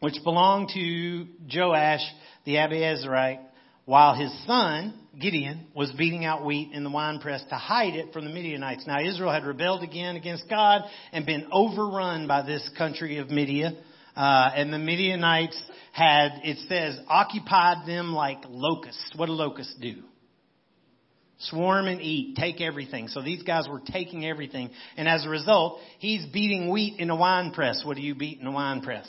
which 0.00 0.16
belonged 0.24 0.70
to 0.74 1.26
Joash 1.54 2.02
the 2.44 2.56
Abiezrite, 2.56 3.40
while 3.84 4.14
his 4.14 4.32
son, 4.46 4.98
Gideon, 5.20 5.66
was 5.74 5.92
beating 5.92 6.24
out 6.24 6.44
wheat 6.44 6.72
in 6.72 6.84
the 6.84 6.90
winepress 6.90 7.42
to 7.50 7.54
hide 7.56 7.94
it 7.94 8.12
from 8.12 8.24
the 8.24 8.30
Midianites. 8.30 8.86
Now 8.86 9.00
Israel 9.00 9.32
had 9.32 9.44
rebelled 9.44 9.82
again 9.82 10.16
against 10.16 10.48
God 10.48 10.82
and 11.12 11.26
been 11.26 11.48
overrun 11.52 12.26
by 12.26 12.42
this 12.42 12.68
country 12.76 13.18
of 13.18 13.30
Midian. 13.30 13.76
Uh, 14.16 14.50
and 14.54 14.72
the 14.72 14.78
Midianites 14.78 15.60
had, 15.92 16.40
it 16.44 16.58
says, 16.68 16.98
occupied 17.08 17.86
them 17.86 18.12
like 18.12 18.38
locusts. 18.48 19.12
What 19.16 19.26
do 19.26 19.32
locusts 19.32 19.74
do? 19.80 20.02
Swarm 21.38 21.86
and 21.86 22.00
eat, 22.00 22.36
take 22.36 22.60
everything. 22.60 23.08
So 23.08 23.20
these 23.20 23.42
guys 23.42 23.66
were 23.68 23.80
taking 23.80 24.24
everything. 24.24 24.70
And 24.96 25.08
as 25.08 25.26
a 25.26 25.28
result, 25.28 25.80
he's 25.98 26.24
beating 26.26 26.70
wheat 26.70 27.00
in 27.00 27.10
a 27.10 27.16
wine 27.16 27.52
press. 27.52 27.82
What 27.84 27.96
do 27.96 28.02
you 28.02 28.14
beat 28.14 28.40
in 28.40 28.46
a 28.46 28.52
wine 28.52 28.82
press? 28.82 29.08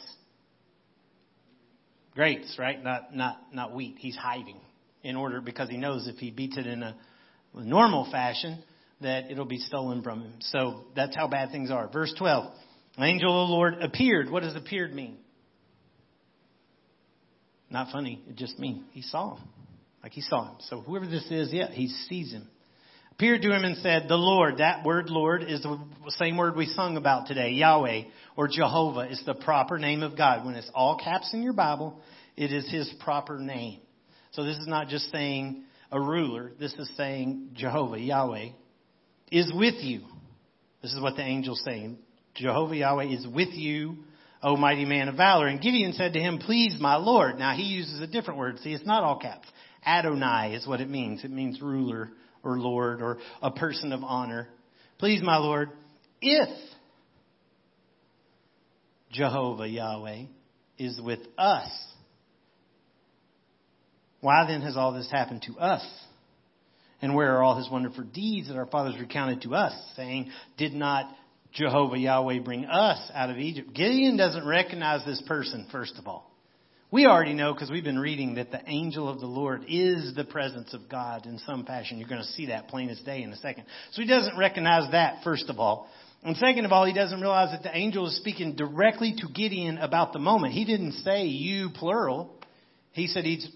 Grapes, 2.14 2.56
right? 2.58 2.84
Not, 2.84 3.16
not, 3.16 3.38
not 3.54 3.76
wheat. 3.76 3.96
He's 4.00 4.16
hiding 4.16 4.60
in 5.06 5.16
order 5.16 5.40
because 5.40 5.70
he 5.70 5.78
knows 5.78 6.08
if 6.08 6.18
he 6.18 6.32
beats 6.32 6.58
it 6.58 6.66
in 6.66 6.84
a 6.84 6.96
normal 7.54 8.10
fashion 8.12 8.62
that 9.02 9.30
it'll 9.30 9.46
be 9.46 9.60
stolen 9.60 10.02
from 10.02 10.22
him. 10.22 10.34
So 10.40 10.86
that's 10.96 11.16
how 11.16 11.28
bad 11.28 11.52
things 11.52 11.70
are. 11.72 11.88
Verse 11.88 12.14
12. 12.18 12.52
An 12.98 13.04
angel 13.04 13.44
of 13.44 13.48
the 13.48 13.54
Lord 13.54 13.76
appeared. 13.82 14.32
What 14.32 14.44
does 14.44 14.56
appeared 14.56 14.94
mean? 14.94 15.18
Not 17.70 17.92
funny. 17.92 18.22
It 18.28 18.36
just 18.36 18.58
means 18.58 18.84
he 18.92 19.02
saw 19.02 19.36
him. 19.36 19.48
Like 20.02 20.14
he 20.14 20.22
saw 20.22 20.50
him. 20.52 20.56
So 20.70 20.82
whoever 20.82 21.06
this 21.06 21.26
is, 21.30 21.52
yeah, 21.52 21.70
he 21.72 21.88
sees 21.88 22.32
him. 22.32 22.48
Appeared 23.12 23.42
to 23.44 23.52
him 23.52 23.64
and 23.64 23.78
said, 23.78 24.08
the 24.08 24.16
Lord, 24.16 24.58
that 24.58 24.86
word 24.86 25.10
Lord 25.10 25.44
is 25.44 25.62
the 25.62 25.80
same 26.10 26.38
word 26.38 26.56
we 26.56 26.66
sung 26.66 26.98
about 26.98 27.28
today, 27.28 27.52
Yahweh 27.52 28.04
or 28.38 28.48
Jehovah 28.48 29.10
is 29.10 29.22
the 29.26 29.34
proper 29.34 29.78
name 29.78 30.04
of 30.04 30.18
God. 30.18 30.46
When 30.46 30.56
it's 30.56 30.70
all 30.74 30.98
caps 30.98 31.34
in 31.34 31.42
your 31.42 31.54
Bible, 31.54 32.00
it 32.36 32.52
is 32.52 32.70
his 32.70 32.92
proper 33.04 33.40
name. 33.40 33.80
So 34.36 34.44
this 34.44 34.58
is 34.58 34.68
not 34.68 34.88
just 34.88 35.12
saying 35.12 35.64
a 35.92 36.00
ruler. 36.00 36.52
This 36.60 36.74
is 36.74 36.90
saying 36.98 37.52
Jehovah, 37.54 38.00
Yahweh, 38.00 38.50
is 39.32 39.52
with 39.54 39.76
you. 39.80 40.02
This 40.82 40.94
is 40.94 41.02
what 41.02 41.16
the 41.16 41.24
angel's 41.24 41.62
saying. 41.66 41.98
Jehovah 42.36 42.76
Yahweh 42.76 43.06
is 43.06 43.26
with 43.28 43.54
you 43.54 43.98
O 44.46 44.56
mighty 44.56 44.86
man 44.86 45.08
of 45.08 45.16
valor. 45.16 45.48
And 45.48 45.60
Gideon 45.60 45.94
said 45.94 46.14
to 46.14 46.20
him, 46.20 46.38
Please, 46.38 46.78
my 46.80 46.98
Lord. 46.98 47.40
Now 47.40 47.56
he 47.56 47.64
uses 47.64 48.00
a 48.00 48.06
different 48.06 48.40
word. 48.40 48.60
See, 48.60 48.74
it's 48.74 48.86
not 48.86 49.04
all 49.04 49.18
caps. 49.18 49.48
Adonai 49.84 50.54
is 50.54 50.68
what 50.68 50.82
it 50.82 50.90
means. 50.90 51.24
It 51.24 51.32
means 51.32 51.60
ruler 51.62 52.12
or 52.44 52.60
Lord 52.60 53.02
or 53.02 53.18
a 53.42 53.50
person 53.50 53.92
of 53.92 54.04
honor. 54.04 54.48
Please, 55.00 55.24
my 55.24 55.38
Lord, 55.38 55.72
if 56.22 56.50
Jehovah 59.12 59.68
Yahweh 59.68 60.26
is 60.78 61.02
with 61.02 61.22
us, 61.40 61.70
why 64.26 64.48
then 64.48 64.62
has 64.62 64.76
all 64.76 64.92
this 64.92 65.08
happened 65.12 65.44
to 65.44 65.60
us? 65.60 65.86
And 67.00 67.14
where 67.14 67.38
are 67.38 67.44
all 67.44 67.58
his 67.58 67.70
wonderful 67.70 68.06
deeds 68.06 68.48
that 68.48 68.58
our 68.58 68.66
fathers 68.66 68.96
recounted 69.00 69.44
to 69.44 69.54
us, 69.54 69.72
saying, 69.96 70.32
Did 70.58 70.74
not 70.74 71.16
Jehovah 71.54 72.00
Yahweh 72.00 72.40
bring 72.40 72.66
us 72.66 73.12
out 73.14 73.30
of 73.30 73.38
Egypt? 73.38 73.72
Gideon 73.76 74.18
doesn't 74.18 74.44
recognize 74.44 75.06
this 75.06 75.22
person, 75.28 75.68
first 75.72 75.94
of 76.00 76.08
all. 76.08 76.32
We 76.90 77.06
already 77.06 77.36
know 77.36 77.54
because 77.54 77.70
we've 77.70 77.84
been 77.84 78.00
reading 78.00 78.36
that 78.36 78.50
the 78.50 78.62
angel 78.66 79.08
of 79.08 79.20
the 79.20 79.28
Lord 79.28 79.66
is 79.68 80.16
the 80.16 80.24
presence 80.24 80.74
of 80.74 80.90
God 80.90 81.28
in 81.28 81.38
some 81.46 81.64
fashion. 81.64 82.00
You're 82.00 82.10
going 82.10 82.24
to 82.24 82.28
see 82.30 82.48
that 82.48 82.68
plain 82.68 82.90
as 82.90 83.00
day 83.02 83.22
in 83.22 83.32
a 83.32 83.38
second. 83.38 83.66
So 83.92 84.02
he 84.02 84.08
doesn't 84.08 84.40
recognize 84.40 84.92
that, 84.92 85.24
first 85.24 85.50
of 85.50 85.60
all. 85.60 85.88
And 86.24 86.36
second 86.38 86.66
of 86.66 86.72
all, 86.72 86.86
he 86.86 86.94
doesn't 86.94 87.22
realize 87.22 87.52
that 87.52 87.62
the 87.62 87.78
angel 87.78 88.08
is 88.08 88.18
speaking 88.18 88.56
directly 88.56 89.14
to 89.20 89.28
Gideon 89.28 89.78
about 89.78 90.14
the 90.14 90.20
moment. 90.20 90.54
He 90.54 90.66
didn't 90.66 90.94
say 91.04 91.26
you 91.26 91.70
plural. 91.76 92.32
He 92.94 93.06
said 93.06 93.26
he's, 93.26 93.48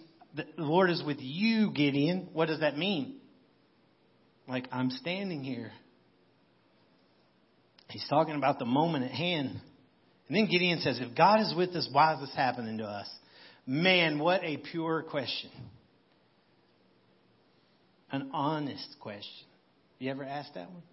the 0.56 0.64
Lord 0.64 0.90
is 0.90 1.04
with 1.06 1.18
you, 1.20 1.72
Gideon. 1.72 2.30
What 2.34 2.48
does 2.48 2.62
that 2.62 2.78
mean? 2.78 3.18
Like, 4.48 4.68
I'm 4.72 4.90
standing 4.90 5.44
here. 5.44 5.72
He's 7.90 8.06
talking 8.10 8.36
about 8.36 8.60
the 8.60 8.66
moment 8.66 9.06
at 9.06 9.12
hand. 9.12 9.60
And 10.28 10.38
then 10.38 10.48
Gideon 10.48 10.80
says, 10.80 11.00
if 11.02 11.16
God 11.16 11.42
is 11.42 11.54
with 11.56 11.72
us, 11.72 11.90
why 11.92 12.14
is 12.14 12.22
this 12.22 12.36
happening 12.36 12.78
to 12.78 12.84
us? 12.84 13.10
Man, 13.66 14.20
what 14.20 14.44
a 14.44 14.58
pure 14.58 15.04
question. 15.04 15.50
An 18.12 18.30
honest 18.34 18.96
question. 19.00 19.48
You 20.00 20.12
ever 20.12 20.24
asked 20.24 20.54
that 20.56 20.72
one? 20.72 20.84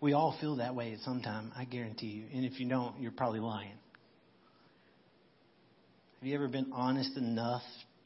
We 0.00 0.12
all 0.12 0.36
feel 0.40 0.56
that 0.56 0.74
way 0.74 0.92
at 0.92 1.00
some 1.00 1.22
time, 1.22 1.52
I 1.56 1.64
guarantee 1.64 2.06
you. 2.06 2.24
And 2.32 2.44
if 2.44 2.60
you 2.60 2.68
don't, 2.68 3.00
you're 3.00 3.12
probably 3.12 3.40
lying. 3.40 3.72
Have 6.20 6.28
you 6.28 6.34
ever 6.34 6.48
been 6.48 6.72
honest 6.72 7.16
enough 7.16 7.62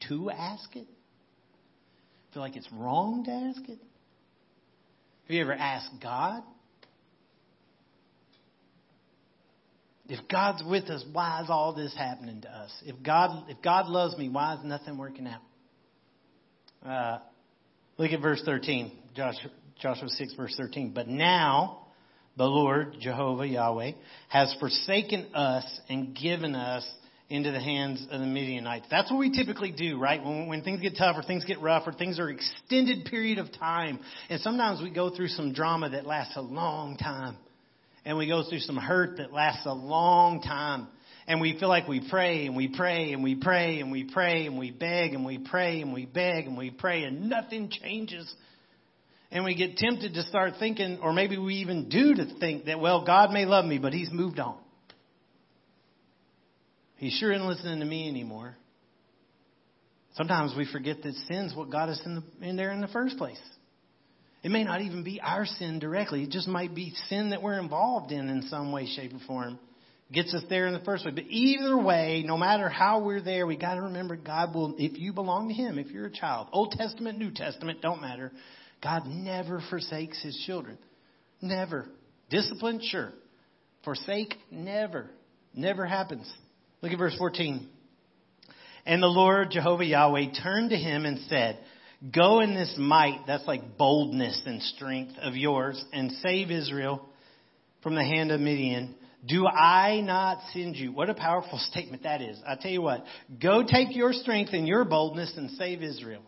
to 0.09 0.29
ask 0.29 0.75
it? 0.75 0.87
Feel 2.33 2.43
like 2.43 2.55
it's 2.55 2.71
wrong 2.71 3.23
to 3.25 3.31
ask 3.31 3.61
it? 3.69 3.79
Have 5.27 5.35
you 5.35 5.41
ever 5.41 5.53
asked 5.53 5.91
God? 6.01 6.43
If 10.07 10.27
God's 10.27 10.61
with 10.65 10.85
us, 10.89 11.05
why 11.13 11.41
is 11.41 11.49
all 11.49 11.73
this 11.73 11.95
happening 11.97 12.41
to 12.41 12.49
us? 12.49 12.71
If 12.85 13.01
God, 13.01 13.49
if 13.49 13.61
God 13.61 13.87
loves 13.87 14.17
me, 14.17 14.27
why 14.27 14.55
is 14.55 14.59
nothing 14.65 14.97
working 14.97 15.25
out? 15.25 15.41
Uh, 16.85 17.19
look 17.97 18.11
at 18.11 18.21
verse 18.21 18.41
13, 18.43 18.91
Joshua, 19.15 19.51
Joshua 19.81 20.09
6, 20.09 20.33
verse 20.33 20.53
13. 20.57 20.91
But 20.93 21.07
now, 21.07 21.87
the 22.35 22.43
Lord, 22.43 22.97
Jehovah, 22.99 23.47
Yahweh, 23.47 23.91
has 24.27 24.53
forsaken 24.59 25.33
us 25.33 25.79
and 25.87 26.13
given 26.15 26.55
us 26.55 26.85
into 27.31 27.49
the 27.49 27.61
hands 27.61 28.05
of 28.11 28.19
the 28.19 28.25
Midianites. 28.25 28.85
That's 28.91 29.09
what 29.09 29.17
we 29.17 29.31
typically 29.31 29.71
do, 29.71 29.97
right? 29.97 30.21
When, 30.21 30.47
when 30.47 30.63
things 30.63 30.81
get 30.81 30.97
tough 30.97 31.15
or 31.17 31.23
things 31.23 31.45
get 31.45 31.61
rough 31.61 31.87
or 31.87 31.93
things 31.93 32.19
are 32.19 32.29
extended 32.29 33.05
period 33.05 33.37
of 33.37 33.53
time. 33.53 33.99
And 34.29 34.41
sometimes 34.41 34.81
we 34.81 34.89
go 34.89 35.15
through 35.15 35.29
some 35.29 35.53
drama 35.53 35.91
that 35.91 36.05
lasts 36.05 36.35
a 36.35 36.41
long 36.41 36.97
time. 36.97 37.37
And 38.03 38.17
we 38.17 38.27
go 38.27 38.43
through 38.43 38.59
some 38.59 38.75
hurt 38.75 39.17
that 39.17 39.31
lasts 39.31 39.65
a 39.65 39.73
long 39.73 40.41
time. 40.41 40.89
And 41.25 41.39
we 41.39 41.57
feel 41.57 41.69
like 41.69 41.87
we 41.87 42.05
pray 42.09 42.47
and 42.47 42.55
we 42.57 42.67
pray 42.67 43.13
and 43.13 43.23
we 43.23 43.35
pray 43.35 43.79
and 43.79 43.93
we 43.93 44.03
pray 44.03 44.45
and 44.47 44.59
we 44.59 44.71
beg 44.71 45.13
and 45.13 45.25
we 45.25 45.37
pray 45.37 45.81
and 45.81 45.93
we 45.93 46.05
beg 46.05 46.47
and 46.47 46.57
we 46.57 46.69
pray 46.69 47.03
and 47.03 47.29
nothing 47.29 47.69
changes. 47.69 48.29
And 49.31 49.45
we 49.45 49.55
get 49.55 49.77
tempted 49.77 50.15
to 50.15 50.23
start 50.23 50.55
thinking, 50.59 50.99
or 51.01 51.13
maybe 51.13 51.37
we 51.37 51.55
even 51.55 51.87
do 51.87 52.13
to 52.15 52.37
think 52.41 52.65
that, 52.65 52.81
well, 52.81 53.05
God 53.05 53.31
may 53.31 53.45
love 53.45 53.63
me, 53.63 53.77
but 53.77 53.93
He's 53.93 54.11
moved 54.11 54.39
on. 54.39 54.60
He 57.01 57.09
sure 57.09 57.31
isn't 57.31 57.47
listening 57.47 57.79
to 57.79 57.85
me 57.85 58.07
anymore. 58.07 58.55
Sometimes 60.13 60.53
we 60.55 60.71
forget 60.71 61.01
that 61.01 61.15
sin's 61.27 61.55
what 61.55 61.71
got 61.71 61.89
us 61.89 61.99
in, 62.05 62.15
the, 62.15 62.47
in 62.47 62.55
there 62.55 62.71
in 62.71 62.79
the 62.79 62.87
first 62.89 63.17
place. 63.17 63.41
It 64.43 64.51
may 64.51 64.63
not 64.63 64.81
even 64.81 65.03
be 65.03 65.19
our 65.19 65.47
sin 65.47 65.79
directly. 65.79 66.21
It 66.21 66.29
just 66.29 66.47
might 66.47 66.75
be 66.75 66.93
sin 67.09 67.31
that 67.31 67.41
we're 67.41 67.57
involved 67.57 68.11
in 68.11 68.29
in 68.29 68.43
some 68.43 68.71
way, 68.71 68.85
shape, 68.85 69.13
or 69.15 69.19
form. 69.25 69.57
Gets 70.13 70.31
us 70.35 70.43
there 70.47 70.67
in 70.67 70.73
the 70.73 70.79
first 70.81 71.01
place. 71.01 71.15
But 71.15 71.23
either 71.27 71.75
way, 71.75 72.23
no 72.23 72.37
matter 72.37 72.69
how 72.69 73.01
we're 73.03 73.19
there, 73.19 73.47
we 73.47 73.57
got 73.57 73.75
to 73.75 73.81
remember 73.81 74.15
God 74.15 74.53
will, 74.53 74.75
if 74.77 74.99
you 74.99 75.11
belong 75.11 75.47
to 75.47 75.55
Him, 75.55 75.79
if 75.79 75.87
you're 75.87 76.05
a 76.05 76.11
child, 76.11 76.49
Old 76.51 76.73
Testament, 76.77 77.17
New 77.17 77.31
Testament, 77.31 77.81
don't 77.81 78.01
matter. 78.01 78.31
God 78.83 79.07
never 79.07 79.59
forsakes 79.71 80.21
His 80.21 80.39
children. 80.45 80.77
Never. 81.41 81.87
Discipline, 82.29 82.79
sure. 82.83 83.11
Forsake, 83.83 84.35
never. 84.51 85.09
Never 85.55 85.87
happens. 85.87 86.31
Look 86.81 86.91
at 86.91 86.97
verse 86.97 87.15
14. 87.17 87.67
And 88.85 89.03
the 89.03 89.07
Lord 89.07 89.51
Jehovah 89.51 89.85
Yahweh 89.85 90.31
turned 90.41 90.71
to 90.71 90.77
him 90.77 91.05
and 91.05 91.19
said, 91.29 91.59
Go 92.13 92.39
in 92.39 92.55
this 92.55 92.75
might, 92.79 93.21
that's 93.27 93.45
like 93.45 93.77
boldness 93.77 94.41
and 94.45 94.61
strength 94.63 95.13
of 95.21 95.35
yours, 95.35 95.83
and 95.93 96.11
save 96.23 96.49
Israel 96.49 97.07
from 97.83 97.93
the 97.93 98.03
hand 98.03 98.31
of 98.31 98.39
Midian. 98.39 98.95
Do 99.27 99.45
I 99.45 100.01
not 100.01 100.39
send 100.51 100.75
you? 100.75 100.91
What 100.91 101.11
a 101.11 101.13
powerful 101.13 101.59
statement 101.71 102.03
that 102.03 102.21
is. 102.21 102.39
I 102.45 102.55
tell 102.55 102.71
you 102.71 102.81
what, 102.81 103.03
go 103.39 103.63
take 103.63 103.95
your 103.95 104.13
strength 104.13 104.51
and 104.53 104.67
your 104.67 104.83
boldness 104.83 105.33
and 105.37 105.51
save 105.51 105.83
Israel. 105.83 106.23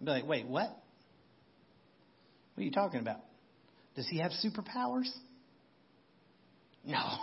I'd 0.00 0.06
be 0.06 0.10
like, 0.10 0.26
wait, 0.26 0.46
what? 0.46 0.70
What 2.54 2.62
are 2.62 2.64
you 2.64 2.70
talking 2.70 3.00
about? 3.00 3.20
Does 3.96 4.08
he 4.08 4.20
have 4.20 4.32
superpowers? 4.42 5.10
No. 6.86 7.18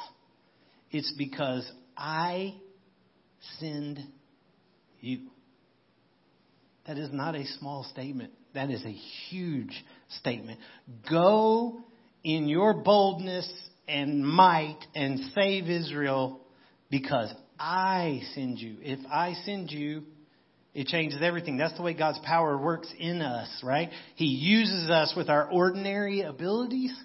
It's 0.92 1.14
because 1.18 1.70
I 1.98 2.56
send 3.60 4.00
you. 5.00 5.28
That 6.88 6.98
is 6.98 7.10
not 7.12 7.36
a 7.36 7.46
small 7.60 7.86
statement. 7.92 8.32
That 8.54 8.70
is 8.70 8.84
a 8.84 8.92
huge 9.30 9.84
statement. 10.20 10.60
Go 11.10 11.82
in 12.24 12.48
your 12.50 12.74
boldness 12.74 13.52
and 13.88 14.26
might 14.26 14.80
and 14.94 15.20
save 15.34 15.70
Israel 15.70 16.42
because 16.90 17.34
I 17.60 18.22
send 18.34 18.60
you. 18.60 18.78
If 18.82 19.00
I 19.10 19.34
send 19.46 19.72
you, 19.72 20.04
it 20.74 20.88
changes 20.88 21.20
everything. 21.22 21.58
That's 21.58 21.76
the 21.76 21.84
way 21.84 21.94
God's 21.94 22.20
power 22.26 22.58
works 22.58 22.92
in 22.98 23.22
us, 23.22 23.50
right? 23.64 23.90
He 24.16 24.26
uses 24.26 24.90
us 24.90 25.14
with 25.16 25.30
our 25.30 25.50
ordinary 25.50 26.22
abilities 26.22 26.98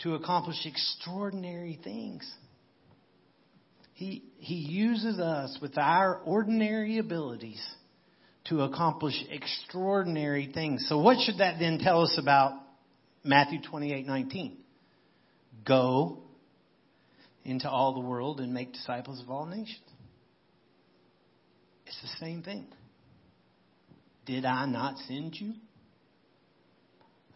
to 0.00 0.14
accomplish 0.14 0.56
extraordinary 0.66 1.78
things. 1.82 2.30
He, 3.94 4.22
he 4.38 4.54
uses 4.54 5.18
us 5.18 5.58
with 5.60 5.76
our 5.76 6.18
ordinary 6.24 6.98
abilities 6.98 7.62
to 8.46 8.62
accomplish 8.62 9.14
extraordinary 9.30 10.50
things. 10.52 10.86
So 10.88 10.98
what 10.98 11.18
should 11.24 11.38
that 11.38 11.58
then 11.58 11.78
tell 11.78 12.02
us 12.02 12.18
about 12.18 12.54
Matthew 13.22 13.60
28:19? 13.60 14.56
Go 15.64 16.18
into 17.44 17.68
all 17.68 17.94
the 17.94 18.00
world 18.00 18.40
and 18.40 18.52
make 18.52 18.72
disciples 18.72 19.20
of 19.20 19.30
all 19.30 19.46
nations. 19.46 19.78
It's 21.86 22.00
the 22.02 22.24
same 22.24 22.42
thing. 22.42 22.66
Did 24.26 24.44
I 24.44 24.66
not 24.66 24.96
send 25.06 25.34
you? 25.34 25.54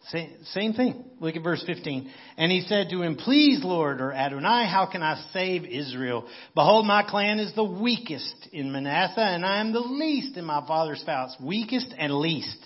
Same 0.09 0.73
thing. 0.73 1.03
Look 1.19 1.35
at 1.35 1.43
verse 1.43 1.63
15. 1.65 2.09
And 2.37 2.51
he 2.51 2.61
said 2.61 2.89
to 2.91 3.01
him, 3.01 3.17
Please, 3.17 3.61
Lord, 3.63 3.99
or 3.99 4.13
Adonai, 4.13 4.65
how 4.65 4.87
can 4.89 5.03
I 5.03 5.21
save 5.33 5.65
Israel? 5.65 6.27
Behold, 6.55 6.85
my 6.85 7.03
clan 7.03 7.39
is 7.39 7.53
the 7.55 7.63
weakest 7.63 8.47
in 8.53 8.71
Manasseh, 8.71 9.19
and 9.19 9.45
I 9.45 9.59
am 9.59 9.73
the 9.73 9.79
least 9.79 10.37
in 10.37 10.45
my 10.45 10.65
father's 10.65 11.05
house. 11.05 11.35
Weakest 11.43 11.93
and 11.97 12.13
least. 12.13 12.57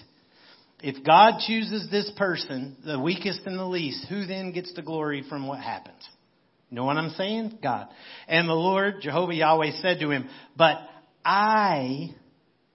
If 0.83 1.03
God 1.03 1.39
chooses 1.45 1.89
this 1.89 2.11
person, 2.15 2.77
the 2.85 2.99
weakest 2.99 3.41
and 3.45 3.57
the 3.57 3.65
least, 3.65 4.07
who 4.07 4.25
then 4.25 4.51
gets 4.51 4.73
the 4.73 4.81
glory 4.81 5.23
from 5.27 5.47
what 5.47 5.59
happens? 5.59 6.07
You 6.69 6.75
know 6.75 6.85
what 6.85 6.97
I'm 6.97 7.11
saying? 7.11 7.59
God. 7.61 7.87
And 8.27 8.47
the 8.47 8.53
Lord, 8.53 8.95
Jehovah 9.01 9.33
Yahweh, 9.33 9.81
said 9.81 9.99
to 9.99 10.11
him, 10.11 10.29
But 10.55 10.77
I 11.25 12.15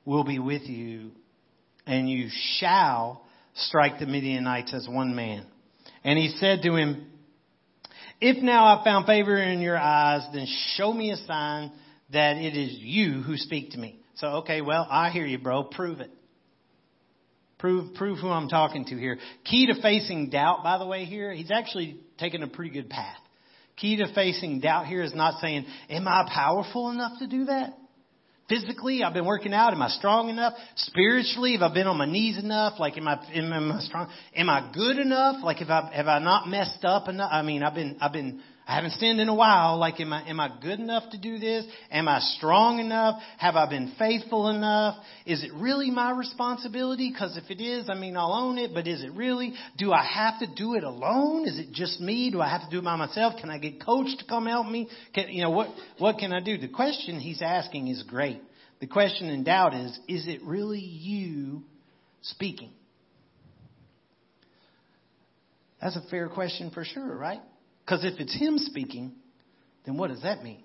will 0.04 0.24
be 0.24 0.38
with 0.38 0.62
you, 0.62 1.12
and 1.86 2.10
you 2.10 2.28
shall 2.58 3.25
strike 3.56 3.98
the 3.98 4.06
Midianites 4.06 4.72
as 4.74 4.88
one 4.88 5.14
man. 5.14 5.46
And 6.04 6.18
he 6.18 6.28
said 6.38 6.62
to 6.62 6.74
him, 6.76 7.06
If 8.20 8.42
now 8.42 8.66
I've 8.66 8.84
found 8.84 9.06
favor 9.06 9.36
in 9.36 9.60
your 9.60 9.76
eyes, 9.76 10.26
then 10.32 10.46
show 10.76 10.92
me 10.92 11.10
a 11.10 11.16
sign 11.16 11.72
that 12.12 12.36
it 12.36 12.56
is 12.56 12.78
you 12.78 13.22
who 13.22 13.36
speak 13.36 13.72
to 13.72 13.78
me. 13.78 13.98
So, 14.16 14.28
okay, 14.38 14.60
well, 14.60 14.86
I 14.88 15.10
hear 15.10 15.26
you, 15.26 15.38
bro. 15.38 15.64
Prove 15.64 16.00
it. 16.00 16.10
Prove, 17.58 17.94
prove 17.94 18.18
who 18.18 18.28
I'm 18.28 18.48
talking 18.48 18.84
to 18.86 18.96
here. 18.96 19.18
Key 19.44 19.66
to 19.66 19.80
facing 19.80 20.30
doubt, 20.30 20.62
by 20.62 20.78
the 20.78 20.86
way, 20.86 21.04
here, 21.04 21.32
he's 21.32 21.50
actually 21.50 21.98
taken 22.18 22.42
a 22.42 22.48
pretty 22.48 22.70
good 22.70 22.90
path. 22.90 23.16
Key 23.76 23.96
to 23.96 24.12
facing 24.14 24.60
doubt 24.60 24.86
here 24.86 25.02
is 25.02 25.14
not 25.14 25.40
saying, 25.40 25.66
am 25.88 26.06
I 26.06 26.28
powerful 26.32 26.90
enough 26.90 27.12
to 27.18 27.26
do 27.26 27.46
that? 27.46 27.76
Physically, 28.48 29.02
I've 29.02 29.12
been 29.12 29.26
working 29.26 29.52
out. 29.52 29.72
Am 29.72 29.82
I 29.82 29.88
strong 29.88 30.28
enough? 30.28 30.54
Spiritually, 30.76 31.52
have 31.52 31.62
I 31.62 31.74
been 31.74 31.88
on 31.88 31.96
my 31.96 32.06
knees 32.06 32.38
enough? 32.38 32.78
Like, 32.78 32.96
am 32.96 33.08
I, 33.08 33.18
am, 33.34 33.52
am 33.52 33.72
I 33.72 33.80
strong? 33.80 34.08
Am 34.36 34.48
I 34.48 34.70
good 34.72 34.98
enough? 34.98 35.42
Like, 35.42 35.58
have 35.58 35.70
I, 35.70 35.90
have 35.92 36.06
I 36.06 36.20
not 36.20 36.46
messed 36.46 36.84
up 36.84 37.08
enough? 37.08 37.30
I 37.32 37.42
mean, 37.42 37.64
I've 37.64 37.74
been, 37.74 37.96
I've 38.00 38.12
been 38.12 38.40
I 38.68 38.74
haven't 38.74 38.92
sinned 38.92 39.20
in 39.20 39.28
a 39.28 39.34
while. 39.34 39.78
Like, 39.78 40.00
am 40.00 40.12
I, 40.12 40.28
am 40.28 40.40
I 40.40 40.50
good 40.60 40.80
enough 40.80 41.08
to 41.12 41.18
do 41.18 41.38
this? 41.38 41.64
Am 41.88 42.08
I 42.08 42.18
strong 42.18 42.80
enough? 42.80 43.22
Have 43.38 43.54
I 43.54 43.68
been 43.68 43.92
faithful 43.96 44.48
enough? 44.48 44.96
Is 45.24 45.44
it 45.44 45.52
really 45.54 45.92
my 45.92 46.10
responsibility? 46.10 47.10
Because 47.12 47.36
if 47.36 47.48
it 47.48 47.62
is, 47.62 47.88
I 47.88 47.94
mean, 47.94 48.16
I'll 48.16 48.32
own 48.32 48.58
it, 48.58 48.72
but 48.74 48.88
is 48.88 49.04
it 49.04 49.12
really? 49.12 49.54
Do 49.78 49.92
I 49.92 50.04
have 50.04 50.40
to 50.40 50.52
do 50.52 50.74
it 50.74 50.82
alone? 50.82 51.46
Is 51.46 51.60
it 51.60 51.70
just 51.70 52.00
me? 52.00 52.32
Do 52.32 52.40
I 52.40 52.48
have 52.48 52.62
to 52.62 52.70
do 52.70 52.80
it 52.80 52.84
by 52.84 52.96
myself? 52.96 53.34
Can 53.40 53.50
I 53.50 53.58
get 53.58 53.84
coach 53.84 54.08
to 54.18 54.24
come 54.24 54.46
help 54.46 54.66
me? 54.66 54.88
Can, 55.14 55.28
you 55.28 55.42
know, 55.42 55.50
what, 55.50 55.68
what 55.98 56.18
can 56.18 56.32
I 56.32 56.40
do? 56.40 56.58
The 56.58 56.68
question 56.68 57.20
he's 57.20 57.42
asking 57.42 57.86
is 57.86 58.02
great. 58.02 58.42
The 58.80 58.88
question 58.88 59.28
in 59.28 59.44
doubt 59.44 59.74
is, 59.74 59.96
is 60.08 60.26
it 60.26 60.42
really 60.42 60.80
you 60.80 61.62
speaking? 62.22 62.70
That's 65.80 65.94
a 65.94 66.02
fair 66.10 66.28
question 66.28 66.72
for 66.72 66.84
sure, 66.84 67.16
right? 67.16 67.40
Because 67.86 68.04
if 68.04 68.18
it's 68.18 68.34
him 68.36 68.58
speaking, 68.58 69.12
then 69.84 69.96
what 69.96 70.10
does 70.10 70.22
that 70.22 70.42
mean? 70.42 70.64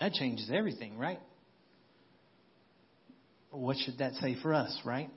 That 0.00 0.12
changes 0.12 0.50
everything, 0.52 0.98
right? 0.98 1.18
What 3.50 3.78
should 3.78 3.98
that 3.98 4.14
say 4.14 4.36
for 4.42 4.52
us, 4.52 4.78
right? 4.84 5.08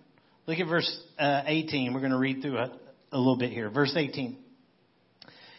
Look 0.48 0.60
at 0.60 0.68
verse 0.68 0.90
uh, 1.20 1.44
18. 1.46 1.94
We're 1.94 2.00
going 2.00 2.13
to 2.13 2.18
read 2.18 2.42
through 2.42 2.58
it 2.60 2.72
a 3.12 3.18
little 3.18 3.38
bit 3.38 3.51
here. 3.51 3.70
Verse 3.70 3.94
18. 3.96 4.38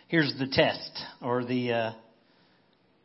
Here's 0.08 0.34
the 0.38 0.46
test 0.46 0.90
or 1.20 1.44
the 1.44 1.72
uh, 1.72 1.92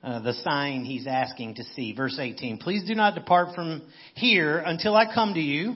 uh, 0.03 0.19
the 0.21 0.33
sign 0.33 0.85
he's 0.85 1.07
asking 1.07 1.55
to 1.55 1.63
see. 1.75 1.93
Verse 1.93 2.17
18. 2.17 2.59
Please 2.59 2.87
do 2.87 2.95
not 2.95 3.15
depart 3.15 3.53
from 3.53 3.81
here 4.15 4.59
until 4.59 4.95
I 4.95 5.13
come 5.13 5.33
to 5.33 5.39
you 5.41 5.75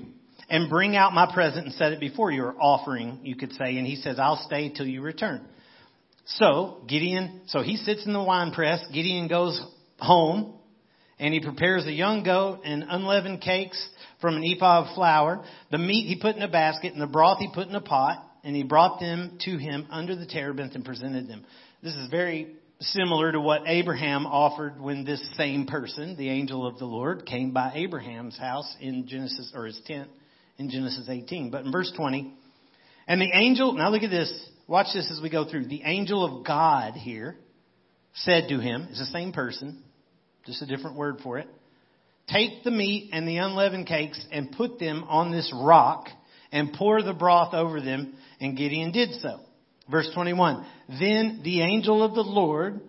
and 0.49 0.69
bring 0.69 0.95
out 0.95 1.13
my 1.13 1.31
present 1.33 1.65
and 1.65 1.75
set 1.75 1.91
it 1.91 1.99
before 1.99 2.31
you, 2.31 2.43
or 2.43 2.55
offering, 2.59 3.19
you 3.23 3.35
could 3.35 3.51
say. 3.53 3.77
And 3.77 3.85
he 3.85 3.95
says, 3.97 4.19
I'll 4.19 4.43
stay 4.45 4.69
till 4.69 4.85
you 4.85 5.01
return. 5.01 5.45
So 6.25 6.83
Gideon, 6.87 7.41
so 7.47 7.61
he 7.61 7.77
sits 7.77 8.05
in 8.05 8.13
the 8.13 8.23
wine 8.23 8.51
press. 8.51 8.83
Gideon 8.93 9.27
goes 9.27 9.61
home 9.99 10.55
and 11.19 11.33
he 11.33 11.39
prepares 11.39 11.85
a 11.85 11.91
young 11.91 12.23
goat 12.23 12.61
and 12.63 12.83
unleavened 12.87 13.41
cakes 13.41 13.89
from 14.19 14.35
an 14.35 14.43
ephah 14.43 14.85
of 14.85 14.95
flour. 14.95 15.43
The 15.71 15.77
meat 15.77 16.07
he 16.07 16.19
put 16.19 16.35
in 16.35 16.41
a 16.41 16.47
basket 16.47 16.93
and 16.93 17.01
the 17.01 17.07
broth 17.07 17.39
he 17.39 17.49
put 17.53 17.67
in 17.67 17.75
a 17.75 17.81
pot 17.81 18.25
and 18.43 18.55
he 18.55 18.63
brought 18.63 18.99
them 18.99 19.37
to 19.41 19.57
him 19.57 19.87
under 19.89 20.15
the 20.15 20.25
terebinth 20.25 20.75
and 20.75 20.85
presented 20.85 21.27
them. 21.27 21.45
This 21.83 21.95
is 21.95 22.09
very 22.09 22.55
similar 22.79 23.31
to 23.31 23.39
what 23.39 23.63
Abraham 23.67 24.25
offered 24.25 24.79
when 24.79 25.05
this 25.05 25.23
same 25.37 25.67
person, 25.67 26.15
the 26.17 26.29
angel 26.29 26.65
of 26.65 26.79
the 26.79 26.85
Lord, 26.85 27.25
came 27.25 27.51
by 27.51 27.73
Abraham's 27.75 28.37
house 28.37 28.75
in 28.79 29.07
Genesis, 29.07 29.51
or 29.55 29.65
his 29.65 29.79
tent 29.85 30.09
in 30.57 30.69
Genesis 30.69 31.07
18. 31.07 31.51
But 31.51 31.65
in 31.65 31.71
verse 31.71 31.91
20, 31.95 32.33
and 33.07 33.21
the 33.21 33.29
angel, 33.33 33.73
now 33.73 33.89
look 33.89 34.03
at 34.03 34.09
this, 34.09 34.31
Watch 34.71 34.93
this 34.93 35.11
as 35.11 35.19
we 35.21 35.29
go 35.29 35.43
through. 35.43 35.65
The 35.65 35.81
angel 35.83 36.23
of 36.23 36.45
God 36.45 36.93
here 36.93 37.35
said 38.13 38.47
to 38.47 38.59
him, 38.61 38.87
it's 38.89 38.99
the 38.99 39.05
same 39.07 39.33
person, 39.33 39.83
just 40.45 40.61
a 40.61 40.65
different 40.65 40.95
word 40.95 41.17
for 41.21 41.39
it. 41.39 41.49
Take 42.29 42.63
the 42.63 42.71
meat 42.71 43.09
and 43.11 43.27
the 43.27 43.35
unleavened 43.35 43.85
cakes 43.85 44.25
and 44.31 44.53
put 44.53 44.79
them 44.79 45.03
on 45.09 45.29
this 45.29 45.53
rock 45.53 46.07
and 46.53 46.71
pour 46.71 47.01
the 47.03 47.11
broth 47.11 47.53
over 47.53 47.81
them. 47.81 48.13
And 48.39 48.55
Gideon 48.55 48.93
did 48.93 49.15
so. 49.15 49.41
Verse 49.89 50.09
21. 50.13 50.65
Then 50.87 51.41
the 51.43 51.63
angel 51.63 52.01
of 52.01 52.15
the 52.15 52.21
Lord 52.21 52.79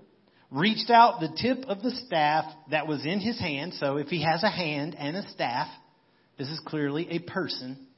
reached 0.53 0.89
out 0.89 1.19
the 1.19 1.37
tip 1.37 1.65
of 1.67 1.83
the 1.83 1.91
staff 2.07 2.45
that 2.71 2.87
was 2.87 3.05
in 3.05 3.19
his 3.19 3.41
hand. 3.41 3.75
So 3.75 3.97
if 3.97 4.07
he 4.07 4.23
has 4.23 4.45
a 4.45 4.51
hand 4.51 4.95
and 4.97 5.17
a 5.17 5.29
staff, 5.31 5.67
this 6.39 6.49
is 6.49 6.61
clearly 6.65 7.09
a 7.11 7.19
person. 7.19 7.89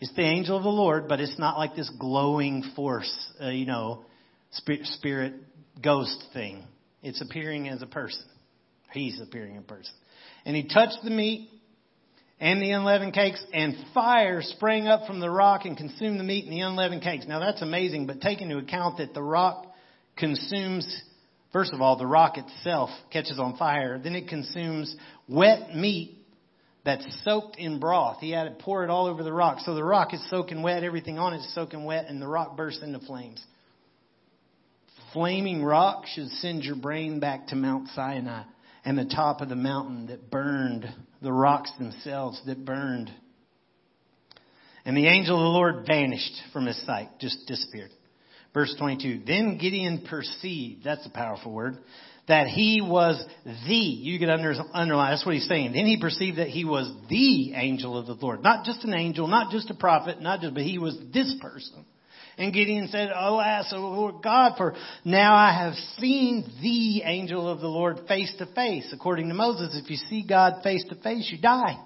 It's 0.00 0.14
the 0.14 0.22
angel 0.22 0.56
of 0.56 0.62
the 0.62 0.68
Lord, 0.68 1.08
but 1.08 1.20
it's 1.20 1.38
not 1.38 1.56
like 1.56 1.76
this 1.76 1.90
glowing 1.98 2.62
force, 2.74 3.12
uh, 3.40 3.48
you 3.48 3.66
know, 3.66 4.04
spirit 4.50 5.34
ghost 5.82 6.24
thing. 6.32 6.64
It's 7.02 7.20
appearing 7.20 7.68
as 7.68 7.82
a 7.82 7.86
person. 7.86 8.24
He's 8.92 9.20
appearing 9.20 9.56
in 9.56 9.62
person. 9.62 9.92
And 10.44 10.56
he 10.56 10.68
touched 10.68 10.98
the 11.02 11.10
meat 11.10 11.48
and 12.40 12.60
the 12.60 12.72
unleavened 12.72 13.14
cakes, 13.14 13.42
and 13.52 13.74
fire 13.94 14.42
sprang 14.42 14.86
up 14.86 15.06
from 15.06 15.20
the 15.20 15.30
rock 15.30 15.64
and 15.64 15.76
consumed 15.76 16.18
the 16.18 16.24
meat 16.24 16.44
and 16.44 16.52
the 16.52 16.60
unleavened 16.60 17.02
cakes. 17.02 17.26
Now 17.26 17.38
that's 17.38 17.62
amazing, 17.62 18.06
but 18.06 18.20
take 18.20 18.42
into 18.42 18.58
account 18.58 18.98
that 18.98 19.14
the 19.14 19.22
rock 19.22 19.66
consumes, 20.16 21.02
first 21.52 21.72
of 21.72 21.80
all, 21.80 21.96
the 21.96 22.06
rock 22.06 22.36
itself 22.36 22.90
catches 23.12 23.38
on 23.38 23.56
fire, 23.56 23.98
then 23.98 24.14
it 24.14 24.28
consumes 24.28 24.94
wet 25.28 25.74
meat 25.74 26.18
that's 26.84 27.06
soaked 27.24 27.56
in 27.56 27.80
broth. 27.80 28.18
He 28.20 28.30
had 28.30 28.44
to 28.44 28.64
pour 28.64 28.84
it 28.84 28.90
all 28.90 29.06
over 29.06 29.22
the 29.22 29.32
rock. 29.32 29.60
So 29.60 29.74
the 29.74 29.84
rock 29.84 30.12
is 30.12 30.22
soaking 30.30 30.62
wet, 30.62 30.84
everything 30.84 31.18
on 31.18 31.32
it 31.32 31.38
is 31.38 31.54
soaking 31.54 31.84
wet, 31.84 32.06
and 32.08 32.20
the 32.20 32.28
rock 32.28 32.56
bursts 32.56 32.82
into 32.82 33.00
flames. 33.00 33.42
Flaming 35.12 35.62
rock 35.62 36.06
should 36.06 36.28
send 36.28 36.64
your 36.64 36.76
brain 36.76 37.20
back 37.20 37.48
to 37.48 37.56
Mount 37.56 37.88
Sinai 37.94 38.42
and 38.84 38.98
the 38.98 39.04
top 39.04 39.40
of 39.40 39.48
the 39.48 39.56
mountain 39.56 40.08
that 40.08 40.30
burned, 40.30 40.86
the 41.22 41.32
rocks 41.32 41.72
themselves 41.78 42.40
that 42.46 42.64
burned. 42.64 43.10
And 44.84 44.96
the 44.96 45.06
angel 45.06 45.36
of 45.36 45.42
the 45.42 45.48
Lord 45.48 45.86
vanished 45.86 46.34
from 46.52 46.66
his 46.66 46.84
sight, 46.84 47.08
just 47.18 47.46
disappeared. 47.46 47.90
Verse 48.52 48.74
22. 48.78 49.22
Then 49.26 49.56
Gideon 49.56 50.06
perceived, 50.08 50.84
that's 50.84 51.06
a 51.06 51.10
powerful 51.10 51.52
word, 51.52 51.78
that 52.26 52.46
he 52.46 52.80
was 52.80 53.22
the, 53.44 53.74
you 53.74 54.18
could 54.18 54.30
under, 54.30 54.54
underline, 54.72 55.12
that's 55.12 55.26
what 55.26 55.34
he's 55.34 55.46
saying. 55.46 55.72
Then 55.72 55.86
he 55.86 55.98
perceived 56.00 56.38
that 56.38 56.48
he 56.48 56.64
was 56.64 56.90
the 57.08 57.54
angel 57.54 57.98
of 57.98 58.06
the 58.06 58.14
Lord. 58.14 58.42
Not 58.42 58.64
just 58.64 58.84
an 58.84 58.94
angel, 58.94 59.26
not 59.26 59.50
just 59.50 59.70
a 59.70 59.74
prophet, 59.74 60.20
not 60.22 60.40
just, 60.40 60.54
but 60.54 60.62
he 60.62 60.78
was 60.78 60.96
this 61.12 61.34
person. 61.40 61.84
And 62.36 62.52
Gideon 62.52 62.88
said, 62.88 63.10
oh, 63.14 63.34
Alas, 63.34 63.72
O 63.72 63.78
Lord 63.78 64.16
God, 64.22 64.54
for 64.56 64.74
now 65.04 65.34
I 65.34 65.52
have 65.52 65.74
seen 65.98 66.44
the 66.62 67.02
angel 67.02 67.48
of 67.48 67.60
the 67.60 67.68
Lord 67.68 68.00
face 68.08 68.34
to 68.38 68.46
face. 68.54 68.88
According 68.92 69.28
to 69.28 69.34
Moses, 69.34 69.80
if 69.80 69.88
you 69.88 69.96
see 69.96 70.24
God 70.26 70.62
face 70.62 70.84
to 70.88 70.96
face, 70.96 71.28
you 71.30 71.40
die. 71.40 71.78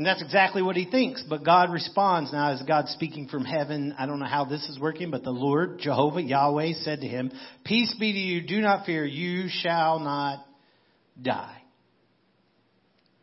And 0.00 0.06
that's 0.06 0.22
exactly 0.22 0.62
what 0.62 0.76
he 0.76 0.86
thinks. 0.86 1.22
But 1.28 1.44
God 1.44 1.70
responds. 1.70 2.32
Now, 2.32 2.52
as 2.52 2.62
God 2.62 2.88
speaking 2.88 3.28
from 3.28 3.44
heaven? 3.44 3.94
I 3.98 4.06
don't 4.06 4.18
know 4.18 4.24
how 4.24 4.46
this 4.46 4.66
is 4.70 4.78
working, 4.80 5.10
but 5.10 5.24
the 5.24 5.30
Lord, 5.30 5.78
Jehovah, 5.78 6.22
Yahweh, 6.22 6.72
said 6.80 7.02
to 7.02 7.06
him, 7.06 7.30
Peace 7.66 7.94
be 8.00 8.10
to 8.10 8.18
you. 8.18 8.40
Do 8.40 8.62
not 8.62 8.86
fear. 8.86 9.04
You 9.04 9.50
shall 9.50 9.98
not 9.98 10.42
die. 11.20 11.60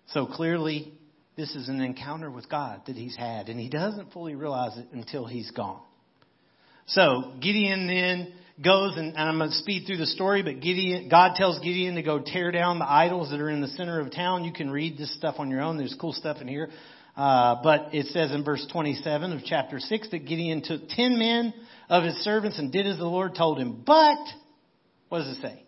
So 0.09 0.27
clearly, 0.27 0.93
this 1.35 1.55
is 1.55 1.67
an 1.67 1.81
encounter 1.81 2.29
with 2.29 2.47
God 2.47 2.83
that 2.85 2.95
he's 2.95 3.17
had, 3.17 3.49
and 3.49 3.59
he 3.59 3.69
doesn't 3.69 4.13
fully 4.13 4.35
realize 4.35 4.77
it 4.77 4.85
until 4.93 5.25
he's 5.25 5.49
gone. 5.49 5.81
So 6.85 7.33
Gideon 7.41 7.87
then 7.87 8.33
goes, 8.63 8.95
and, 8.97 9.15
and 9.15 9.17
I'm 9.17 9.37
going 9.37 9.51
to 9.51 9.55
speed 9.55 9.85
through 9.85 9.97
the 9.97 10.07
story, 10.07 10.41
but 10.41 10.59
Gideon, 10.61 11.09
God 11.09 11.35
tells 11.35 11.59
Gideon 11.59 11.95
to 11.95 12.01
go 12.01 12.19
tear 12.19 12.51
down 12.51 12.79
the 12.79 12.89
idols 12.89 13.29
that 13.29 13.39
are 13.39 13.49
in 13.49 13.61
the 13.61 13.67
center 13.67 13.99
of 13.99 14.11
town. 14.11 14.43
You 14.43 14.51
can 14.51 14.71
read 14.71 14.97
this 14.97 15.13
stuff 15.15 15.35
on 15.37 15.49
your 15.49 15.61
own. 15.61 15.77
There's 15.77 15.95
cool 15.99 16.13
stuff 16.13 16.37
in 16.41 16.47
here. 16.47 16.69
Uh, 17.15 17.61
but 17.63 17.93
it 17.93 18.07
says 18.07 18.31
in 18.31 18.43
verse 18.43 18.65
27 18.71 19.31
of 19.33 19.41
chapter 19.43 19.79
6 19.79 20.09
that 20.11 20.25
Gideon 20.25 20.61
took 20.63 20.87
10 20.89 21.17
men 21.17 21.53
of 21.89 22.03
his 22.03 22.15
servants 22.17 22.59
and 22.59 22.71
did 22.71 22.85
as 22.85 22.97
the 22.97 23.05
Lord 23.05 23.35
told 23.35 23.59
him. 23.59 23.83
But, 23.85 24.17
what 25.09 25.19
does 25.19 25.37
it 25.37 25.41
say? 25.41 25.63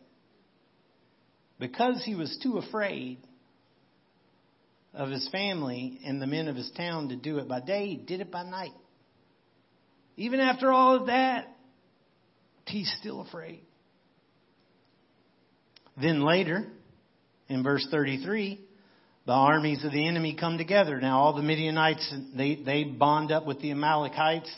Because 1.59 2.03
he 2.05 2.15
was 2.15 2.39
too 2.41 2.57
afraid 2.57 3.17
of 4.93 5.09
his 5.09 5.27
family 5.29 5.99
and 6.05 6.21
the 6.21 6.27
men 6.27 6.47
of 6.47 6.55
his 6.55 6.69
town 6.75 7.09
to 7.09 7.15
do 7.15 7.37
it 7.37 7.47
by 7.47 7.61
day, 7.61 7.87
he 7.87 7.95
did 7.97 8.21
it 8.21 8.31
by 8.31 8.43
night. 8.43 8.73
Even 10.17 10.39
after 10.39 10.71
all 10.71 10.95
of 10.95 11.07
that, 11.07 11.47
he's 12.69 12.91
still 12.99 13.21
afraid. 13.21 13.61
Then 16.01 16.21
later, 16.21 16.65
in 17.49 17.63
verse 17.63 17.85
33, 17.91 18.59
the 19.25 19.31
armies 19.33 19.83
of 19.83 19.91
the 19.91 20.07
enemy 20.07 20.35
come 20.39 20.57
together. 20.57 20.99
Now 20.99 21.19
all 21.19 21.33
the 21.33 21.43
Midianites, 21.43 22.13
they, 22.35 22.55
they 22.55 22.83
bond 22.83 23.31
up 23.31 23.45
with 23.45 23.59
the 23.61 23.71
Amalekites, 23.71 24.49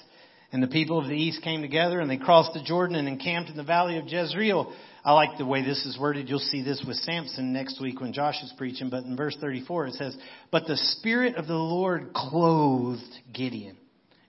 and 0.52 0.62
the 0.62 0.68
people 0.68 1.00
of 1.00 1.08
the 1.08 1.16
east 1.16 1.42
came 1.42 1.62
together, 1.62 2.00
and 2.00 2.10
they 2.10 2.18
crossed 2.18 2.54
the 2.54 2.64
Jordan 2.64 2.96
and 2.96 3.08
encamped 3.08 3.50
in 3.50 3.58
the 3.58 3.64
valley 3.64 3.98
of 3.98 4.08
Jezreel. 4.08 4.74
I 5.04 5.14
like 5.14 5.38
the 5.38 5.46
way 5.46 5.64
this 5.64 5.86
is 5.86 5.98
worded. 5.98 6.30
You'll 6.30 6.40
see 6.40 6.62
this 6.62 6.84
with 6.86 6.98
Samson 6.98 7.54
next 7.54 7.82
week 7.82 8.00
when 8.00 8.14
Josh 8.14 8.42
is 8.44 8.54
preaching. 8.58 8.90
But 8.90 9.06
in 9.06 9.16
verse 9.16 9.36
34 9.42 9.88
it 9.88 9.94
says, 9.96 10.16
But 10.52 10.68
the 10.68 10.78
Spirit 10.78 11.36
of 11.38 11.48
the 11.48 11.56
Lord 11.56 12.14
clothed 12.14 13.02
Gideon. 13.34 13.78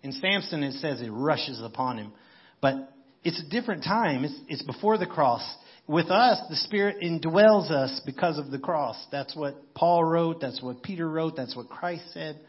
In 0.03 0.12
Samson 0.12 0.62
it 0.62 0.75
says 0.75 1.03
it 1.03 1.11
rushes 1.11 1.61
upon 1.62 1.99
him. 1.99 2.12
But 2.61 2.91
it's 3.24 3.40
a 3.40 3.48
different 3.48 3.85
time. 3.85 4.24
It's, 4.24 4.38
it's 4.48 4.62
before 4.62 4.98
the 4.98 5.06
cross. 5.06 5.42
With 5.87 6.11
us, 6.11 6.40
the 6.48 6.56
Spirit 6.56 6.98
indwells 7.02 7.70
us 7.70 8.00
because 8.06 8.38
of 8.38 8.50
the 8.50 8.58
cross. 8.58 8.96
That's 9.11 9.35
what 9.35 9.74
Paul 9.74 10.04
wrote. 10.04 10.40
That's 10.40 10.62
what 10.62 10.82
Peter 10.82 11.08
wrote. 11.08 11.37
That's 11.37 11.56
what 11.56 11.68
Christ 11.68 12.04
said. 12.12 12.40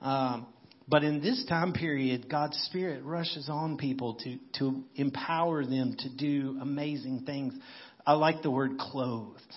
Um, 0.00 0.46
But 0.88 1.04
in 1.04 1.20
this 1.22 1.44
time 1.48 1.72
period, 1.72 2.28
God's 2.28 2.56
Spirit 2.66 3.04
rushes 3.04 3.48
on 3.48 3.76
people 3.76 4.14
to, 4.24 4.38
to 4.58 4.82
empower 4.96 5.64
them 5.64 5.94
to 6.00 6.08
do 6.08 6.58
amazing 6.60 7.22
things. 7.26 7.54
I 8.04 8.14
like 8.14 8.42
the 8.42 8.50
word 8.50 8.72
clothed. 8.76 9.54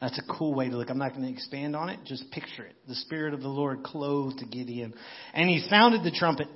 That's 0.00 0.18
a 0.18 0.32
cool 0.32 0.54
way 0.54 0.70
to 0.70 0.76
look. 0.76 0.88
I'm 0.88 0.98
not 0.98 1.12
going 1.12 1.24
to 1.24 1.32
expand 1.32 1.76
on 1.76 1.90
it. 1.90 2.00
Just 2.04 2.30
picture 2.30 2.64
it. 2.64 2.76
The 2.88 2.94
Spirit 2.94 3.34
of 3.34 3.42
the 3.42 3.48
Lord 3.48 3.82
clothed 3.82 4.42
Gideon. 4.50 4.94
And 5.34 5.50
he 5.50 5.60
sounded 5.68 6.02
the 6.02 6.10
trumpet. 6.10 6.48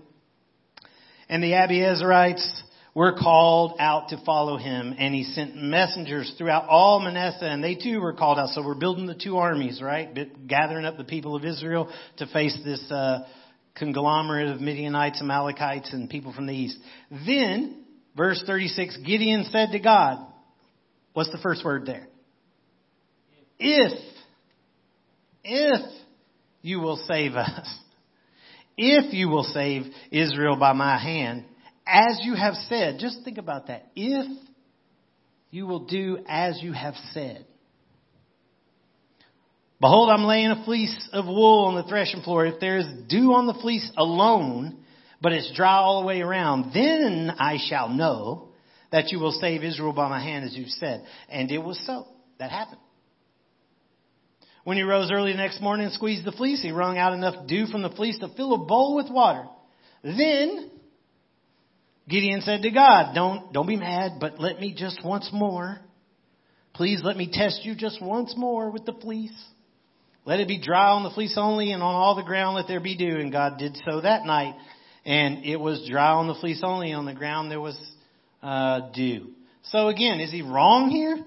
And 1.29 1.43
the 1.43 1.53
Abiezrites 1.53 2.63
were 2.95 3.17
called 3.17 3.77
out 3.79 4.09
to 4.09 4.23
follow 4.25 4.57
him. 4.57 4.95
And 4.99 5.15
he 5.15 5.25
sent 5.25 5.57
messengers 5.57 6.35
throughout 6.37 6.69
all 6.69 7.01
Manasseh. 7.01 7.45
And 7.45 7.63
they 7.63 7.75
too 7.75 8.01
were 8.01 8.13
called 8.13 8.39
out. 8.39 8.49
So 8.49 8.65
we're 8.65 8.75
building 8.75 9.07
the 9.07 9.15
two 9.15 9.37
armies, 9.37 9.81
right? 9.83 10.09
Gathering 10.47 10.85
up 10.85 10.97
the 10.97 11.05
people 11.05 11.37
of 11.37 11.45
Israel 11.45 11.91
to 12.19 12.27
face 12.27 12.59
this 12.65 12.85
uh, 12.91 13.21
conglomerate 13.77 14.49
of 14.49 14.61
Midianites, 14.61 15.21
Amalekites, 15.21 15.93
and 15.93 16.11
people 16.11 16.33
from 16.33 16.47
the 16.47 16.55
east. 16.55 16.79
Then, 17.11 17.85
verse 18.17 18.43
36, 18.47 18.99
Gideon 19.07 19.45
said 19.45 19.71
to 19.73 19.79
God, 19.79 20.27
What's 21.13 21.31
the 21.33 21.39
first 21.39 21.65
word 21.65 21.87
there? 21.87 22.07
If, 23.59 23.99
if 25.45 25.81
you 26.63 26.81
will 26.81 26.97
save 27.09 27.33
us, 27.35 27.79
if 28.77 29.13
you 29.13 29.29
will 29.29 29.45
save 29.45 29.83
Israel 30.11 30.57
by 30.57 30.73
my 30.73 30.99
hand, 30.99 31.45
as 31.91 32.21
you 32.23 32.35
have 32.35 32.55
said, 32.69 32.99
just 32.99 33.19
think 33.25 33.39
about 33.39 33.67
that. 33.67 33.91
If 33.97 34.27
you 35.51 35.67
will 35.67 35.87
do 35.87 36.19
as 36.29 36.61
you 36.63 36.73
have 36.73 36.95
said. 37.13 37.45
Behold, 39.81 40.11
I'm 40.11 40.25
laying 40.25 40.51
a 40.51 40.65
fleece 40.65 41.09
of 41.13 41.27
wool 41.27 41.65
on 41.67 41.75
the 41.75 41.89
threshing 41.89 42.23
floor. 42.23 42.47
If 42.47 42.61
there 42.61 42.79
is 42.79 42.87
dew 43.09 43.33
on 43.33 43.47
the 43.47 43.55
fleece 43.55 43.91
alone, 43.97 44.85
but 45.21 45.33
it's 45.33 45.53
dry 45.55 45.77
all 45.77 46.01
the 46.01 46.07
way 46.07 46.21
around, 46.21 46.73
then 46.75 47.33
I 47.39 47.59
shall 47.69 47.89
know 47.89 48.51
that 48.93 49.11
you 49.11 49.19
will 49.19 49.33
save 49.33 49.65
Israel 49.65 49.93
by 49.93 50.09
my 50.09 50.23
hand, 50.23 50.45
as 50.45 50.55
you've 50.55 50.69
said. 50.69 51.05
And 51.29 51.51
it 51.51 51.59
was 51.59 51.81
so. 51.87 52.07
That 52.39 52.51
happened. 52.51 52.81
When 54.65 54.77
he 54.77 54.83
rose 54.83 55.11
early 55.11 55.33
the 55.33 55.39
next 55.39 55.61
morning 55.63 55.87
and 55.87 55.95
squeezed 55.95 56.25
the 56.25 56.33
fleece, 56.33 56.63
he 56.63 56.73
wrung 56.73 56.99
out 56.99 57.15
enough 57.15 57.47
dew 57.47 57.67
from 57.67 57.83
the 57.83 57.91
fleece 57.91 58.19
to 58.19 58.29
fill 58.37 58.55
a 58.55 58.59
bowl 58.59 58.97
with 58.97 59.11
water. 59.11 59.47
Then 60.03 60.71
Gideon 62.11 62.41
said 62.41 62.63
to 62.63 62.71
God, 62.71 63.15
Don't, 63.15 63.53
don't 63.53 63.69
be 63.69 63.77
mad, 63.77 64.15
but 64.21 64.41
let 64.41 64.59
me 64.59 64.75
just 64.77 65.05
once 65.05 65.31
more. 65.33 65.79
Please 66.75 67.01
let 67.05 67.17
me 67.17 67.31
test 67.33 67.65
you 67.65 67.75
just 67.75 68.03
once 68.03 68.35
more 68.37 68.71
with 68.71 68.85
the 68.85 68.93
fleece. 68.93 69.37
Let 70.25 70.41
it 70.41 70.49
be 70.49 70.61
dry 70.61 70.91
on 70.91 71.05
the 71.05 71.11
fleece 71.11 71.35
only, 71.37 71.73
and 71.73 71.83
on 71.83 71.95
all 71.95 72.17
the 72.17 72.23
ground 72.23 72.57
let 72.57 72.67
there 72.69 72.81
be 72.81 72.97
dew. 72.97 73.17
And 73.17 73.33
God 73.33 73.59
did 73.59 73.79
so 73.89 74.01
that 74.01 74.27
night. 74.27 74.55
And 75.05 75.45
it 75.45 75.57
was 75.57 75.87
dry 75.89 76.11
on 76.11 76.29
the 76.29 76.35
fleece 76.35 76.63
only. 76.65 76.93
On 76.93 77.07
the 77.07 77.15
ground 77.15 77.51
there 77.51 77.61
was 77.61 77.79
uh, 78.43 78.91
dew. 78.93 79.29
So 79.65 79.89
again, 79.89 80.21
is 80.21 80.31
he 80.31 80.43
wrong 80.43 80.91
here? 80.91 81.19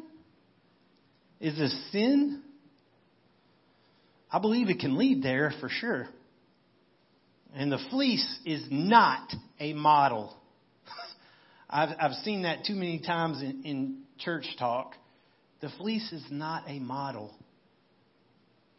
Is 1.39 1.57
this 1.57 1.91
sin? 1.91 2.41
I 4.31 4.39
believe 4.39 4.69
it 4.69 4.79
can 4.79 4.97
lead 4.97 5.21
there 5.23 5.53
for 5.59 5.69
sure. 5.69 6.07
And 7.53 7.71
the 7.71 7.79
fleece 7.89 8.39
is 8.45 8.65
not 8.71 9.31
a 9.59 9.73
model. 9.73 10.35
I've, 11.73 11.89
I've 11.99 12.13
seen 12.23 12.43
that 12.43 12.65
too 12.65 12.75
many 12.75 12.99
times 12.99 13.41
in, 13.41 13.63
in 13.63 13.97
church 14.19 14.45
talk. 14.59 14.93
The 15.59 15.69
fleece 15.79 16.11
is 16.11 16.23
not 16.29 16.65
a 16.67 16.79
model 16.79 17.33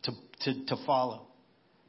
to, 0.05 0.13
to, 0.43 0.65
to 0.67 0.77
follow. 0.87 1.27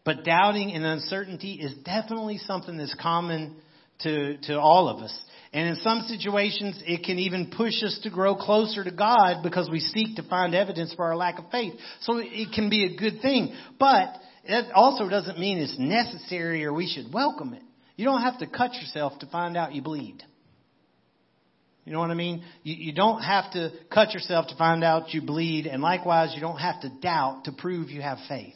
But 0.03 0.23
doubting 0.23 0.71
and 0.71 0.83
uncertainty 0.83 1.53
is 1.53 1.75
definitely 1.83 2.39
something 2.39 2.77
that's 2.77 2.95
common 2.99 3.55
to, 4.01 4.37
to 4.43 4.59
all 4.59 4.89
of 4.89 5.03
us. 5.03 5.15
And 5.53 5.69
in 5.69 5.75
some 5.77 6.01
situations, 6.07 6.81
it 6.85 7.05
can 7.05 7.19
even 7.19 7.51
push 7.55 7.83
us 7.83 7.99
to 8.03 8.09
grow 8.09 8.35
closer 8.35 8.83
to 8.83 8.91
God 8.91 9.43
because 9.43 9.69
we 9.69 9.79
seek 9.79 10.15
to 10.15 10.23
find 10.27 10.55
evidence 10.55 10.93
for 10.95 11.05
our 11.05 11.15
lack 11.15 11.37
of 11.39 11.45
faith. 11.51 11.73
So 12.01 12.17
it 12.17 12.49
can 12.53 12.69
be 12.69 12.83
a 12.83 12.97
good 12.97 13.21
thing. 13.21 13.55
But 13.79 14.15
it 14.43 14.71
also 14.73 15.07
doesn't 15.07 15.39
mean 15.39 15.59
it's 15.59 15.77
necessary 15.77 16.65
or 16.65 16.73
we 16.73 16.87
should 16.87 17.13
welcome 17.13 17.53
it. 17.53 17.63
You 17.95 18.05
don't 18.05 18.21
have 18.21 18.39
to 18.39 18.47
cut 18.47 18.73
yourself 18.73 19.19
to 19.19 19.27
find 19.27 19.55
out 19.55 19.73
you 19.73 19.81
bleed. 19.81 20.23
You 21.85 21.93
know 21.93 21.99
what 21.99 22.09
I 22.09 22.15
mean? 22.15 22.43
You, 22.63 22.75
you 22.75 22.93
don't 22.93 23.21
have 23.21 23.51
to 23.53 23.71
cut 23.93 24.13
yourself 24.13 24.47
to 24.47 24.55
find 24.57 24.83
out 24.83 25.13
you 25.13 25.21
bleed, 25.21 25.67
and 25.67 25.81
likewise, 25.81 26.33
you 26.33 26.41
don't 26.41 26.57
have 26.57 26.81
to 26.81 26.89
doubt 27.01 27.45
to 27.45 27.51
prove 27.51 27.89
you 27.91 28.01
have 28.01 28.17
faith. 28.27 28.55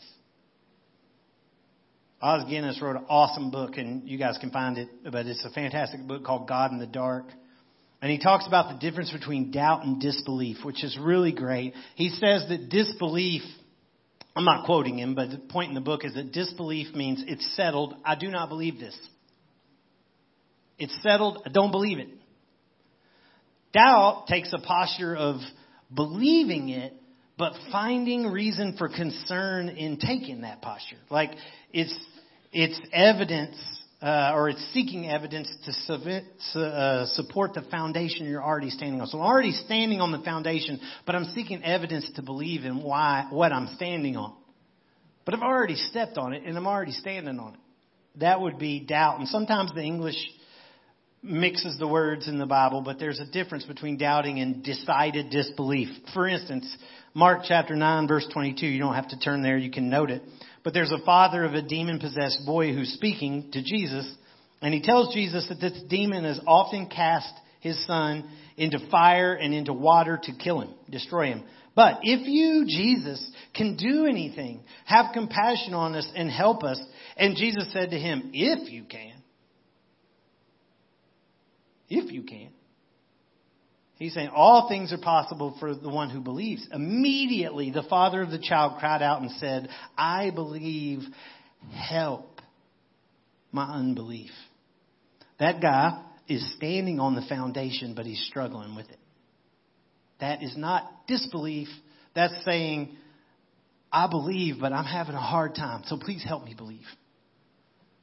Os 2.22 2.50
Guinness 2.50 2.82
wrote 2.82 2.98
an 2.98 3.06
awesome 3.08 3.52
book, 3.52 3.78
and 3.78 4.10
you 4.10 4.18
guys 4.18 4.38
can 4.42 4.50
find 4.50 4.78
it, 4.78 4.90
but 5.04 5.26
it's 5.26 5.46
a 5.46 5.52
fantastic 5.52 6.06
book 6.06 6.26
called 6.26 6.48
God 6.48 6.72
in 6.72 6.80
the 6.80 6.88
Dark. 6.88 7.26
And 8.02 8.12
he 8.12 8.18
talks 8.18 8.48
about 8.48 8.74
the 8.74 8.80
difference 8.80 9.12
between 9.12 9.52
doubt 9.52 9.86
and 9.86 10.02
disbelief, 10.02 10.58
which 10.64 10.84
is 10.84 10.98
really 11.00 11.32
great. 11.32 11.74
He 11.96 12.10
says 12.10 12.46
that 12.50 12.70
disbelief, 12.70 13.42
I'm 14.36 14.46
not 14.46 14.66
quoting 14.66 14.98
him, 14.98 15.16
but 15.16 15.30
the 15.30 15.38
point 15.38 15.70
in 15.70 15.76
the 15.76 15.82
book 15.82 16.04
is 16.04 16.14
that 16.16 16.32
disbelief 16.32 16.96
means 16.96 17.24
it's 17.28 17.56
settled. 17.56 17.96
I 18.04 18.16
do 18.16 18.30
not 18.30 18.50
believe 18.50 18.80
this. 18.80 18.98
It's 20.78 20.98
settled. 21.04 21.44
I 21.46 21.50
don't 21.50 21.72
believe 21.72 22.00
it. 22.00 22.08
Doubt 23.74 24.26
takes 24.28 24.52
a 24.54 24.60
posture 24.60 25.16
of 25.16 25.38
believing 25.94 26.70
it, 26.70 26.94
but 27.38 27.54
finding 27.72 28.28
reason 28.28 28.76
for 28.78 28.90
concern 28.90 29.70
in 29.70 29.98
taking 29.98 30.42
that 30.42 30.62
posture. 30.62 30.98
Like 31.10 31.32
it's 31.72 31.96
it's 32.52 32.80
evidence 32.92 33.56
uh, 34.02 34.32
or 34.34 34.50
it's 34.50 34.64
seeking 34.74 35.10
evidence 35.10 35.54
to 35.66 35.74
submit, 35.74 36.24
uh, 36.56 37.06
support 37.08 37.54
the 37.54 37.62
foundation 37.64 38.28
you're 38.28 38.44
already 38.44 38.70
standing 38.70 39.02
on. 39.02 39.08
So 39.08 39.20
I'm 39.20 39.26
already 39.26 39.52
standing 39.52 40.00
on 40.00 40.12
the 40.12 40.20
foundation, 40.20 40.80
but 41.06 41.16
I'm 41.16 41.26
seeking 41.36 41.64
evidence 41.64 42.10
to 42.16 42.22
believe 42.22 42.64
in 42.64 42.82
why 42.82 43.28
what 43.30 43.52
I'm 43.52 43.68
standing 43.76 44.16
on. 44.16 44.36
But 45.26 45.36
I've 45.36 45.42
already 45.42 45.76
stepped 45.76 46.18
on 46.18 46.34
it 46.34 46.44
and 46.44 46.58
I'm 46.58 46.66
already 46.66 46.94
standing 46.94 47.40
on 47.40 47.54
it. 47.56 47.60
That 48.20 48.42
would 48.42 48.58
be 48.58 48.80
doubt. 48.80 49.20
And 49.20 49.28
sometimes 49.28 49.72
the 49.76 49.84
English 49.84 50.18
mixes 51.22 51.78
the 51.78 51.88
words 51.88 52.28
in 52.28 52.40
the 52.40 52.46
Bible, 52.46 52.82
but 52.82 53.00
there's 53.00 53.20
a 53.20 53.26
difference 53.26 53.66
between 53.66 53.98
doubting 53.98 54.40
and 54.40 54.64
decided 54.64 55.30
disbelief. 55.30 55.90
For 56.14 56.28
instance, 56.28 56.76
Mark 57.14 57.42
chapter 57.46 57.76
9 57.76 58.08
verse 58.08 58.28
22, 58.32 58.66
you 58.66 58.80
don't 58.80 58.96
have 58.96 59.10
to 59.10 59.20
turn 59.20 59.42
there, 59.42 59.58
you 59.58 59.72
can 59.72 59.90
note 59.90 60.12
it. 60.12 60.22
But 60.64 60.74
there's 60.74 60.92
a 60.92 61.06
father 61.06 61.44
of 61.44 61.54
a 61.54 61.62
demon 61.62 62.00
possessed 62.00 62.46
boy 62.46 62.74
who's 62.74 62.94
speaking 62.94 63.50
to 63.52 63.62
Jesus, 63.62 64.14
and 64.62 64.74
he 64.74 64.82
tells 64.82 65.14
Jesus 65.14 65.48
that 65.50 65.60
this 65.60 65.82
demon 65.90 66.24
has 66.24 66.40
often 66.48 66.88
cast 66.88 67.34
his 67.60 67.86
son 67.86 68.30
into 68.58 68.80
fire 68.90 69.34
and 69.34 69.54
into 69.54 69.74
water 69.74 70.20
to 70.22 70.32
kill 70.34 70.62
him, 70.62 70.74
destroy 70.90 71.28
him. 71.28 71.44
But 71.76 72.00
if 72.04 72.28
you, 72.28 72.66
Jesus, 72.68 73.32
can 73.54 73.78
do 73.78 74.06
anything, 74.06 74.62
have 74.86 75.14
compassion 75.14 75.74
on 75.74 75.96
us 75.96 76.10
and 76.14 76.30
help 76.30 76.64
us. 76.64 76.82
And 77.16 77.38
Jesus 77.38 77.72
said 77.72 77.92
to 77.92 77.98
him, 77.98 78.32
if 78.34 78.72
you 78.72 78.84
can. 78.84 79.19
If 81.90 82.12
you 82.12 82.24
can. 82.24 82.50
He's 83.96 84.14
saying 84.14 84.30
all 84.34 84.70
things 84.70 84.94
are 84.94 84.98
possible 84.98 85.58
for 85.60 85.76
the 85.76 85.90
one 85.90 86.10
who 86.10 86.22
believes. 86.22 86.66
Immediately, 86.72 87.72
the 87.72 87.84
father 87.84 88.22
of 88.22 88.32
the 88.32 88.40
child 88.40 88.80
cried 88.80 89.02
out 89.02 89.22
and 89.22 89.30
said, 89.32 89.68
I 89.98 90.32
believe, 90.32 91.02
help 91.74 92.40
my 93.52 93.66
unbelief. 93.66 94.32
That 95.40 95.62
guy 95.62 96.02
is 96.30 96.54
standing 96.56 97.00
on 97.02 97.16
the 97.16 97.24
foundation, 97.28 97.94
but 97.94 98.06
he's 98.06 98.24
struggling 98.30 98.74
with 98.76 98.90
it. 98.90 99.00
That 100.22 100.44
is 100.44 100.56
not 100.56 100.90
disbelief. 101.08 101.68
That's 102.16 102.34
saying, 102.46 102.96
I 103.92 104.08
believe, 104.08 104.58
but 104.62 104.72
I'm 104.72 104.86
having 104.86 105.16
a 105.16 105.22
hard 105.22 105.56
time. 105.56 105.84
So 105.88 105.98
please 105.98 106.24
help 106.24 106.46
me 106.46 106.54
believe. 106.56 106.86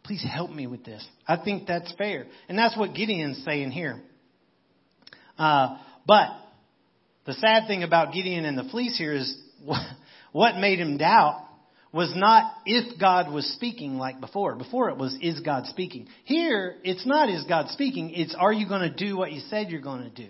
Please 0.07 0.25
help 0.25 0.51
me 0.51 0.69
with 0.69 0.85
this. 0.85 1.05
I 1.27 1.37
think 1.37 1.66
that's 1.66 1.92
fair. 1.99 2.27
And 2.49 2.57
that's 2.57 2.77
what 2.77 2.95
Gideon's 2.95 3.45
saying 3.45 3.73
here. 3.73 4.01
Uh, 5.37 5.79
but 6.07 6.29
the 7.27 7.33
sad 7.35 7.66
thing 7.66 7.83
about 7.83 8.12
Gideon 8.14 8.45
and 8.45 8.57
the 8.57 8.69
fleece 8.71 8.97
here 8.97 9.12
is 9.12 9.37
what 10.33 10.59
made 10.59 10.79
him 10.79 10.97
doubt 10.97 11.42
was 11.92 12.12
not 12.14 12.53
if 12.66 13.01
God 13.01 13.33
was 13.33 13.47
speaking 13.55 13.97
like 13.97 14.21
before. 14.21 14.55
Before 14.55 14.90
it 14.90 14.97
was, 14.97 15.16
is 15.21 15.40
God 15.40 15.66
speaking? 15.66 16.07
Here, 16.25 16.77
it's 16.85 17.05
not 17.05 17.29
is 17.29 17.45
God 17.45 17.71
speaking, 17.71 18.12
it's 18.14 18.35
are 18.38 18.53
you 18.53 18.69
going 18.69 18.83
to 18.83 18.95
do 18.95 19.16
what 19.16 19.33
you 19.33 19.40
said 19.49 19.71
you're 19.71 19.81
going 19.81 20.03
to 20.03 20.11
do? 20.11 20.29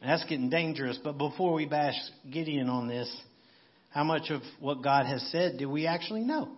That's 0.00 0.24
getting 0.24 0.50
dangerous, 0.50 0.98
but 1.02 1.18
before 1.18 1.54
we 1.54 1.66
bash 1.66 1.96
Gideon 2.30 2.68
on 2.68 2.86
this, 2.86 3.14
how 3.90 4.04
much 4.04 4.30
of 4.30 4.40
what 4.60 4.82
God 4.82 5.06
has 5.06 5.26
said 5.32 5.58
do 5.58 5.68
we 5.68 5.86
actually 5.86 6.20
know? 6.20 6.52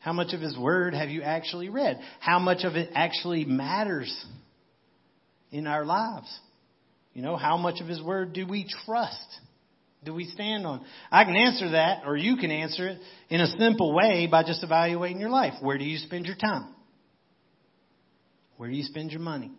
How 0.00 0.12
much 0.12 0.34
of 0.34 0.40
His 0.40 0.56
Word 0.58 0.94
have 0.94 1.08
you 1.08 1.22
actually 1.22 1.68
read? 1.68 2.00
How 2.18 2.38
much 2.38 2.64
of 2.64 2.74
it 2.74 2.90
actually 2.94 3.44
matters 3.44 4.12
in 5.50 5.66
our 5.66 5.84
lives? 5.84 6.28
You 7.14 7.22
know, 7.22 7.36
how 7.36 7.56
much 7.56 7.80
of 7.80 7.86
His 7.86 8.02
Word 8.02 8.32
do 8.32 8.46
we 8.46 8.66
trust? 8.84 9.40
do 10.04 10.14
we 10.14 10.24
stand 10.24 10.66
on? 10.66 10.84
I 11.10 11.24
can 11.24 11.36
answer 11.36 11.70
that, 11.72 12.04
or 12.06 12.16
you 12.16 12.36
can 12.36 12.50
answer 12.50 12.88
it 12.88 12.98
in 13.28 13.40
a 13.40 13.46
simple 13.58 13.94
way 13.94 14.26
by 14.30 14.42
just 14.42 14.62
evaluating 14.62 15.20
your 15.20 15.30
life. 15.30 15.54
Where 15.60 15.78
do 15.78 15.84
you 15.84 15.98
spend 15.98 16.26
your 16.26 16.36
time? 16.36 16.74
Where 18.56 18.68
do 18.68 18.74
you 18.74 18.82
spend 18.82 19.10
your 19.10 19.20
money? 19.20 19.52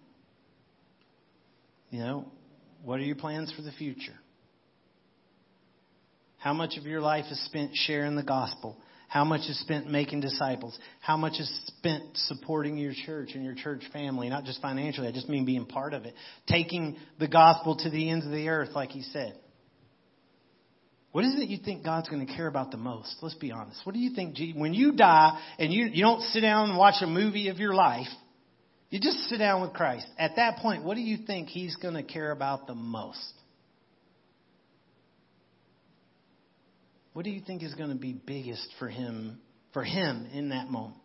You 1.90 2.00
know, 2.00 2.26
what 2.84 3.00
are 3.00 3.04
your 3.04 3.16
plans 3.16 3.54
for 3.56 3.62
the 3.62 3.72
future? 3.72 4.16
How 6.38 6.54
much 6.54 6.78
of 6.78 6.86
your 6.86 7.02
life 7.02 7.26
is 7.30 7.44
spent 7.46 7.72
sharing 7.76 8.16
the 8.16 8.24
gospel? 8.24 8.78
How 9.12 9.26
much 9.26 9.42
is 9.50 9.60
spent 9.60 9.92
making 9.92 10.22
disciples? 10.22 10.80
How 11.02 11.18
much 11.18 11.34
is 11.34 11.52
spent 11.68 12.16
supporting 12.16 12.78
your 12.78 12.94
church 13.06 13.32
and 13.34 13.44
your 13.44 13.56
church 13.56 13.84
family? 13.92 14.30
Not 14.30 14.46
just 14.46 14.62
financially, 14.62 15.06
I 15.06 15.12
just 15.12 15.28
mean 15.28 15.44
being 15.44 15.66
part 15.66 15.94
of 15.94 16.06
it. 16.06 16.14
Taking 16.48 16.96
the 17.20 17.28
gospel 17.28 17.76
to 17.76 17.90
the 17.90 18.10
ends 18.10 18.26
of 18.26 18.32
the 18.32 18.48
earth, 18.48 18.70
like 18.74 18.92
he 18.92 19.02
said. 19.02 19.38
What 21.12 21.26
is 21.26 21.36
it 21.38 21.50
you 21.50 21.58
think 21.58 21.84
God's 21.84 22.08
going 22.08 22.26
to 22.26 22.34
care 22.34 22.48
about 22.48 22.72
the 22.72 22.78
most? 22.78 23.18
Let's 23.22 23.36
be 23.36 23.52
honest. 23.52 23.82
What 23.84 23.92
do 23.92 24.00
you 24.00 24.16
think, 24.16 24.38
when 24.56 24.74
you 24.74 24.94
die 24.94 25.38
and 25.60 25.74
you, 25.74 25.88
you 25.92 26.04
don't 26.06 26.22
sit 26.22 26.40
down 26.40 26.70
and 26.70 26.78
watch 26.78 27.02
a 27.02 27.06
movie 27.06 27.50
of 27.50 27.58
your 27.58 27.74
life, 27.74 28.08
you 28.92 29.02
just 29.02 29.18
sit 29.28 29.40
down 29.40 29.62
with 29.62 29.74
Christ. 29.74 30.08
At 30.18 30.38
that 30.38 30.60
point, 30.60 30.86
what 30.86 30.96
do 30.96 31.02
you 31.02 31.18
think 31.28 31.50
He's 31.50 31.76
going 31.76 31.96
to 31.96 32.04
care 32.04 32.32
about 32.32 32.66
the 32.66 32.76
most? 32.76 33.34
What 37.14 37.26
do 37.26 37.32
you 37.32 37.42
think 37.42 37.64
is 37.64 37.74
going 37.76 37.90
to 37.90 37.96
be 37.96 38.14
biggest 38.14 38.68
for 38.80 38.88
Him, 38.88 39.40
for 39.74 39.84
Him 39.84 40.28
in 40.34 40.50
that 40.50 40.70
moment? 40.70 40.96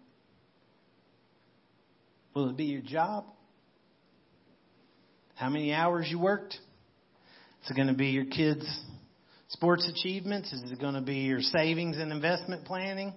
Will 2.34 2.50
it 2.50 2.56
be 2.56 2.66
your 2.66 2.82
job? 2.82 3.24
How 5.34 5.48
many 5.48 5.72
hours 5.72 6.06
you 6.08 6.18
worked? 6.18 6.54
Is 7.64 7.70
it 7.70 7.74
going 7.74 7.88
to 7.88 7.94
be 7.94 8.08
your 8.08 8.26
kids' 8.26 8.66
sports 9.48 9.88
achievements? 9.88 10.52
Is 10.52 10.70
it 10.70 10.80
going 10.80 10.94
to 10.94 11.00
be 11.00 11.16
your 11.16 11.40
savings 11.40 11.96
and 11.96 12.12
investment 12.12 12.64
planning? 12.64 13.12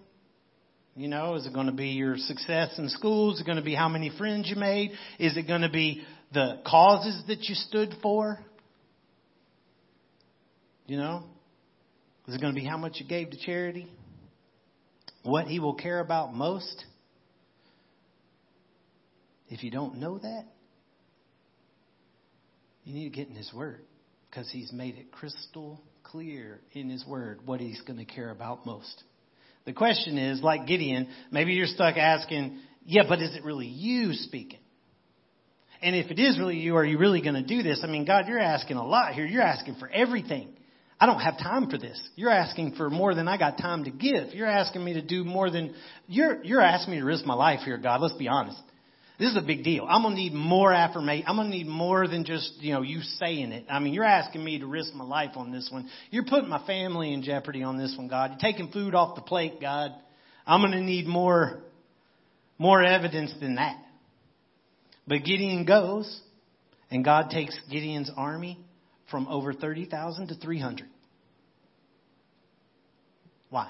You 0.95 1.08
know, 1.08 1.36
is 1.36 1.45
it 1.45 1.54
going 1.54 1.67
to 1.67 1.73
be 1.73 1.89
your 1.89 2.17
success 2.17 2.73
in 2.78 2.89
school? 2.89 3.34
Is 3.34 3.39
it 3.39 3.45
going 3.45 3.58
to 3.58 3.63
be 3.63 3.75
how 3.75 3.88
many 3.88 4.12
friends 4.17 4.49
you 4.49 4.56
made? 4.56 4.91
Is 5.19 5.38
it 5.38 5.47
going 5.47 5.62
to 5.62 5.69
be 5.69 6.02
the 6.34 6.62
causes 6.65 7.23
that 7.28 7.43
you 7.43 7.56
stood 7.56 7.93
for? 8.02 8.39
You 10.88 10.97
know? 10.97 11.23
Is 12.30 12.36
it 12.36 12.42
going 12.42 12.54
to 12.54 12.62
be 12.62 12.68
how 12.68 12.78
much 12.78 12.98
you 13.00 13.08
gave 13.08 13.32
to 13.32 13.38
charity? 13.44 13.88
What 15.24 15.48
he 15.48 15.60
will 15.60 15.74
care 15.74 16.00
about 16.00 16.32
most? 16.32 16.86
If 19.48 19.63
you 19.63 19.72
don't 19.72 19.98
know 19.98 20.20
that, 20.20 20.46
you 22.84 22.94
need 22.94 23.06
to 23.06 23.15
get 23.15 23.30
in 23.30 23.36
his 23.36 23.52
word 23.52 23.82
because 24.30 24.48
he's 24.52 24.72
made 24.72 25.00
it 25.00 25.12
crystal 25.12 25.82
clear 26.04 26.60
in 26.74 26.88
his 26.88 27.04
word 27.04 27.39
what 27.48 27.60
he's 27.60 27.82
going 27.82 27.98
to 27.98 28.06
care 28.06 28.30
about 28.30 28.63
most. 28.63 29.04
The 29.65 29.74
question 29.74 30.20
is, 30.20 30.39
like 30.44 30.68
Gideon, 30.68 31.10
maybe 31.32 31.54
you're 31.54 31.65
stuck 31.65 31.98
asking, 31.98 32.60
yeah, 32.86 33.06
but 33.10 33.24
is 33.24 33.36
it 33.36 33.44
really 33.44 33.65
you 33.65 34.13
speaking? 34.13 34.60
And 35.82 35.96
if 35.96 36.12
it 36.12 36.20
is 36.20 36.38
really 36.38 36.58
you, 36.58 36.76
are 36.76 36.86
you 36.86 37.00
really 37.00 37.24
going 37.24 37.42
to 37.42 37.44
do 37.44 37.63
this? 37.63 37.82
I 37.84 37.88
mean, 37.88 38.06
God, 38.06 38.26
you're 38.28 38.38
asking 38.38 38.78
a 38.78 38.86
lot 38.86 39.15
here. 39.15 39.26
You're 39.26 39.42
asking 39.42 39.78
for 39.80 39.89
everything. 39.89 40.54
I 41.00 41.06
don't 41.06 41.20
have 41.20 41.38
time 41.38 41.70
for 41.70 41.78
this. 41.78 42.00
You're 42.16 42.30
asking 42.30 42.76
for 42.76 42.90
more 42.90 43.16
than 43.16 43.28
I 43.28 43.38
got 43.38 43.58
time 43.58 43.86
to 43.86 43.92
give. 43.92 44.34
You're 44.34 44.48
asking 44.48 44.84
me 44.84 44.94
to 44.94 45.02
do 45.02 45.24
more 45.24 45.50
than 45.50 45.74
you're 46.08 46.44
you're 46.44 46.62
asking 46.62 46.96
me 46.96 47.00
to 47.00 47.06
risk 47.06 47.26
my 47.26 47.36
life 47.36 47.62
here, 47.62 47.78
God. 47.78 48.02
Let's 48.02 48.16
be 48.16 48.28
honest. 48.28 48.60
This 49.18 49.32
is 49.32 49.38
a 49.38 49.42
big 49.42 49.64
deal. 49.64 49.86
I'm 49.88 50.02
gonna 50.02 50.16
need 50.16 50.34
more 50.34 50.74
affirmation. 50.74 51.26
I'm 51.28 51.38
gonna 51.38 51.50
need 51.50 51.68
more 51.68 52.08
than 52.08 52.26
just, 52.26 52.54
you 52.62 52.74
know, 52.74 52.82
you 52.82 53.02
saying 53.02 53.52
it. 53.52 53.66
I 53.70 53.80
mean, 53.80 53.94
you're 53.94 54.06
asking 54.06 54.44
me 54.44 54.60
to 54.60 54.66
risk 54.66 54.94
my 54.94 55.04
life 55.04 55.32
on 55.36 55.52
this 55.52 55.70
one. 55.72 55.90
You're 56.10 56.26
putting 56.26 56.50
my 56.50 56.66
family 56.66 57.14
in 57.14 57.22
jeopardy 57.22 57.64
on 57.64 57.78
this 57.78 57.94
one, 57.98 58.08
God. 58.08 58.32
You're 58.32 58.52
taking 58.52 58.72
food 58.72 58.96
off 58.96 59.16
the 59.16 59.22
plate, 59.22 59.60
God. 59.60 59.92
I'm 60.48 60.62
gonna 60.62 60.82
need 60.82 61.06
more, 61.06 61.60
more 62.58 62.84
evidence 62.84 63.34
than 63.40 63.56
that. 63.56 63.78
But 65.06 65.24
Gideon 65.26 65.66
goes, 65.66 66.20
and 66.92 67.04
God 67.04 67.30
takes 67.30 67.58
Gideon's 67.70 68.12
army 68.16 68.58
from 69.12 69.28
over 69.28 69.54
30,000 69.54 70.28
to 70.28 70.36
300. 70.36 70.88
Why? 73.50 73.69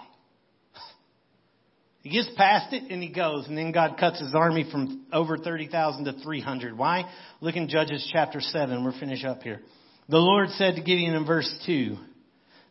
He 2.01 2.09
gets 2.09 2.29
past 2.35 2.73
it 2.73 2.91
and 2.91 3.03
he 3.03 3.09
goes, 3.09 3.47
and 3.47 3.57
then 3.57 3.71
God 3.71 3.97
cuts 3.99 4.19
his 4.19 4.33
army 4.33 4.67
from 4.71 5.05
over 5.11 5.37
30,000 5.37 6.05
to 6.05 6.13
300. 6.13 6.77
Why? 6.77 7.09
Look 7.41 7.55
in 7.55 7.67
Judges 7.67 8.07
chapter 8.11 8.39
7. 8.41 8.83
We'll 8.83 8.97
finish 8.99 9.23
up 9.25 9.41
here. 9.41 9.59
The 10.07 10.17
Lord 10.17 10.49
said 10.51 10.75
to 10.75 10.81
Gideon 10.81 11.13
in 11.13 11.25
verse 11.25 11.51
2, 11.65 11.97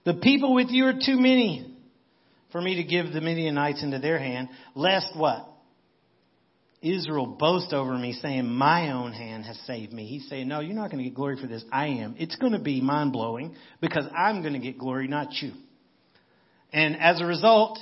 The 0.05 0.15
people 0.15 0.55
with 0.55 0.69
you 0.71 0.87
are 0.87 0.95
too 0.95 1.19
many 1.19 1.77
for 2.53 2.61
me 2.61 2.77
to 2.77 2.85
give 2.85 3.13
the 3.13 3.21
Midianites 3.21 3.83
into 3.83 3.99
their 3.99 4.19
hand, 4.19 4.49
lest 4.75 5.15
what? 5.15 5.47
Israel 6.81 7.27
boast 7.27 7.73
over 7.73 7.97
me, 7.97 8.13
saying, 8.13 8.47
My 8.47 8.93
own 8.93 9.13
hand 9.13 9.45
has 9.45 9.59
saved 9.67 9.93
me. 9.93 10.07
He's 10.07 10.29
saying, 10.29 10.49
No, 10.49 10.61
you're 10.61 10.75
not 10.75 10.91
going 10.91 11.03
to 11.03 11.09
get 11.09 11.17
glory 11.17 11.37
for 11.41 11.47
this. 11.47 11.65
I 11.73 11.87
am. 11.87 12.15
It's 12.19 12.37
going 12.37 12.53
to 12.53 12.59
be 12.59 12.81
mind 12.81 13.13
blowing 13.13 13.55
because 13.81 14.05
I'm 14.17 14.43
going 14.43 14.55
to 14.55 14.61
get 14.61 14.79
glory, 14.79 15.09
not 15.09 15.33
you. 15.41 15.53
And 16.73 17.01
as 17.01 17.21
a 17.21 17.25
result, 17.25 17.79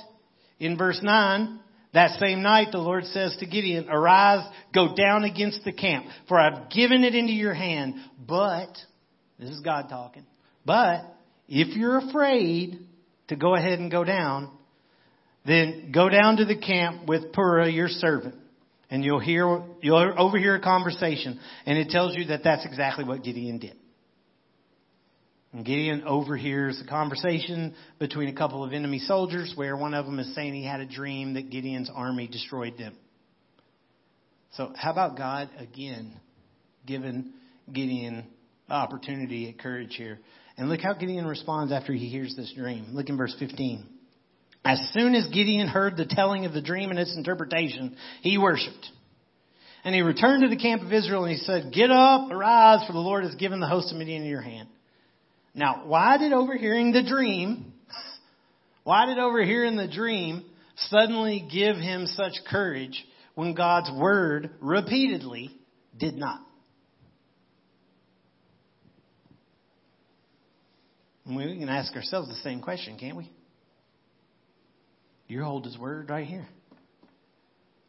in 0.59 0.77
verse 0.77 0.99
9, 1.03 1.59
that 1.93 2.19
same 2.19 2.41
night 2.41 2.69
the 2.71 2.79
Lord 2.79 3.05
says 3.05 3.35
to 3.39 3.45
Gideon, 3.45 3.87
Arise, 3.89 4.47
go 4.73 4.95
down 4.95 5.23
against 5.23 5.63
the 5.63 5.71
camp, 5.71 6.05
for 6.27 6.39
I've 6.39 6.69
given 6.69 7.03
it 7.03 7.15
into 7.15 7.33
your 7.33 7.53
hand. 7.53 7.95
But, 8.25 8.77
this 9.39 9.49
is 9.49 9.61
God 9.61 9.89
talking, 9.89 10.25
but 10.65 11.05
if 11.47 11.75
you're 11.75 11.97
afraid 11.97 12.79
to 13.29 13.35
go 13.35 13.55
ahead 13.55 13.79
and 13.79 13.91
go 13.91 14.03
down, 14.03 14.51
then 15.45 15.91
go 15.93 16.09
down 16.09 16.37
to 16.37 16.45
the 16.45 16.57
camp 16.57 17.07
with 17.07 17.31
Purah, 17.31 17.73
your 17.73 17.87
servant. 17.87 18.35
And 18.89 19.03
you'll 19.03 19.19
hear, 19.19 19.63
you'll 19.81 20.13
overhear 20.17 20.55
a 20.55 20.61
conversation, 20.61 21.39
and 21.65 21.77
it 21.77 21.89
tells 21.89 22.15
you 22.15 22.27
that 22.27 22.43
that's 22.43 22.65
exactly 22.65 23.03
what 23.03 23.23
Gideon 23.23 23.59
did. 23.59 23.75
And 25.51 25.65
Gideon 25.65 26.03
overhears 26.05 26.81
a 26.85 26.87
conversation 26.87 27.73
between 27.99 28.29
a 28.29 28.33
couple 28.33 28.63
of 28.63 28.73
enemy 28.73 28.99
soldiers 28.99 29.53
where 29.55 29.75
one 29.75 29.93
of 29.93 30.05
them 30.05 30.19
is 30.19 30.33
saying 30.35 30.53
he 30.53 30.65
had 30.65 30.81
a 30.81 30.85
dream 30.85 31.33
that 31.33 31.49
Gideon's 31.49 31.89
army 31.93 32.27
destroyed 32.27 32.77
them. 32.77 32.95
So, 34.53 34.71
how 34.75 34.91
about 34.91 35.17
God 35.17 35.49
again 35.57 36.13
giving 36.85 37.33
Gideon 37.71 38.25
opportunity 38.69 39.49
at 39.49 39.59
courage 39.59 39.95
here? 39.95 40.19
And 40.57 40.69
look 40.69 40.81
how 40.81 40.93
Gideon 40.93 41.25
responds 41.25 41.71
after 41.71 41.93
he 41.93 42.07
hears 42.07 42.35
this 42.35 42.53
dream. 42.55 42.87
Look 42.91 43.09
in 43.09 43.17
verse 43.17 43.35
15. 43.39 43.85
As 44.67 44.81
soon 44.91 45.15
as 45.15 45.25
Gideon 45.27 45.69
heard 45.69 45.95
the 45.95 46.05
telling 46.05 46.45
of 46.45 46.51
the 46.51 46.61
dream 46.61 46.89
and 46.89 46.99
its 46.99 47.15
interpretation, 47.15 47.95
he 48.21 48.37
worshiped. 48.37 48.85
And 49.85 49.95
he 49.95 50.01
returned 50.01 50.43
to 50.43 50.49
the 50.49 50.61
camp 50.61 50.81
of 50.81 50.91
Israel 50.91 51.23
and 51.23 51.31
he 51.31 51.37
said, 51.37 51.71
Get 51.71 51.89
up, 51.89 52.29
arise, 52.29 52.85
for 52.85 52.91
the 52.91 52.99
Lord 52.99 53.23
has 53.23 53.33
given 53.35 53.61
the 53.61 53.67
host 53.67 53.93
of 53.93 53.97
Midian 53.97 54.23
in 54.23 54.27
your 54.27 54.41
hand. 54.41 54.67
Now, 55.55 55.83
why 55.85 56.17
did 56.17 56.33
overhearing 56.33 56.91
the 56.91 57.01
dream, 57.01 57.71
why 58.83 59.05
did 59.05 59.19
overhearing 59.19 59.77
the 59.77 59.87
dream 59.87 60.43
suddenly 60.75 61.47
give 61.49 61.77
him 61.77 62.05
such 62.05 62.33
courage 62.49 63.05
when 63.35 63.53
God's 63.53 63.89
word 63.97 64.49
repeatedly 64.59 65.49
did 65.97 66.15
not? 66.15 66.41
We 71.25 71.57
can 71.57 71.69
ask 71.69 71.95
ourselves 71.95 72.27
the 72.27 72.35
same 72.43 72.59
question, 72.59 72.97
can't 72.99 73.15
we? 73.15 73.31
You 75.27 75.43
hold 75.43 75.65
his 75.65 75.77
word 75.77 76.09
right 76.09 76.25
here. 76.25 76.47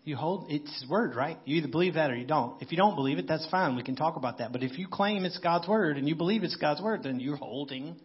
You 0.04 0.16
hold 0.16 0.46
it's 0.48 0.80
his 0.80 0.88
word, 0.88 1.14
right? 1.14 1.38
You 1.44 1.56
either 1.56 1.68
believe 1.68 1.94
that 1.94 2.10
or 2.10 2.16
you 2.16 2.26
don't. 2.26 2.60
If 2.62 2.72
you 2.72 2.78
don't 2.78 2.94
believe 2.94 3.18
it, 3.18 3.28
that's 3.28 3.46
fine. 3.50 3.76
We 3.76 3.82
can 3.82 3.94
talk 3.94 4.16
about 4.16 4.38
that. 4.38 4.52
But 4.52 4.62
if 4.62 4.78
you 4.78 4.88
claim 4.90 5.24
it's 5.24 5.38
God's 5.38 5.68
word 5.68 5.98
and 5.98 6.08
you 6.08 6.16
believe 6.16 6.44
it's 6.44 6.56
God's 6.56 6.80
word, 6.80 7.02
then 7.02 7.20
you're 7.20 7.36
holding 7.36 7.96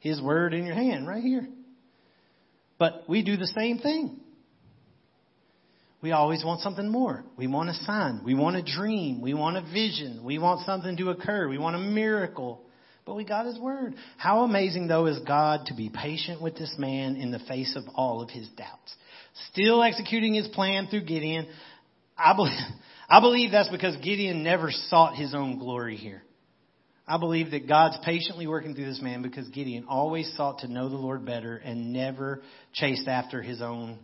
his 0.00 0.20
word 0.20 0.52
in 0.52 0.66
your 0.66 0.74
hand 0.74 1.08
right 1.08 1.22
here. 1.22 1.48
But 2.78 3.04
we 3.08 3.22
do 3.24 3.36
the 3.36 3.46
same 3.46 3.78
thing. 3.78 4.20
We 6.00 6.12
always 6.12 6.44
want 6.44 6.60
something 6.60 6.88
more. 6.88 7.24
We 7.36 7.48
want 7.48 7.70
a 7.70 7.74
sign. 7.74 8.20
We 8.24 8.34
want 8.34 8.56
a 8.56 8.62
dream. 8.62 9.20
We 9.20 9.34
want 9.34 9.56
a 9.56 9.62
vision. 9.62 10.22
We 10.24 10.38
want 10.38 10.64
something 10.64 10.96
to 10.96 11.10
occur. 11.10 11.48
We 11.48 11.58
want 11.58 11.74
a 11.74 11.80
miracle. 11.80 12.62
But 13.08 13.16
we 13.16 13.24
got 13.24 13.46
his 13.46 13.58
word. 13.58 13.94
How 14.18 14.42
amazing, 14.44 14.86
though, 14.86 15.06
is 15.06 15.18
God 15.20 15.64
to 15.68 15.74
be 15.74 15.88
patient 15.88 16.42
with 16.42 16.58
this 16.58 16.74
man 16.76 17.16
in 17.16 17.30
the 17.30 17.38
face 17.38 17.74
of 17.74 17.84
all 17.94 18.20
of 18.20 18.28
his 18.28 18.46
doubts 18.50 18.94
still 19.52 19.82
executing 19.82 20.34
his 20.34 20.46
plan 20.48 20.88
through 20.88 21.04
Gideon. 21.04 21.46
I 22.18 22.34
believe, 22.34 22.58
I 23.08 23.20
believe 23.20 23.50
that's 23.50 23.70
because 23.70 23.96
Gideon 23.96 24.42
never 24.42 24.70
sought 24.70 25.16
his 25.16 25.32
own 25.34 25.58
glory 25.58 25.96
here. 25.96 26.22
I 27.06 27.16
believe 27.16 27.52
that 27.52 27.66
God's 27.66 27.96
patiently 28.04 28.46
working 28.46 28.74
through 28.74 28.84
this 28.84 29.00
man 29.00 29.22
because 29.22 29.48
Gideon 29.48 29.86
always 29.88 30.30
sought 30.36 30.58
to 30.58 30.68
know 30.68 30.90
the 30.90 30.96
Lord 30.96 31.24
better 31.24 31.56
and 31.56 31.94
never 31.94 32.42
chased 32.74 33.08
after 33.08 33.40
his 33.40 33.62
own 33.62 34.00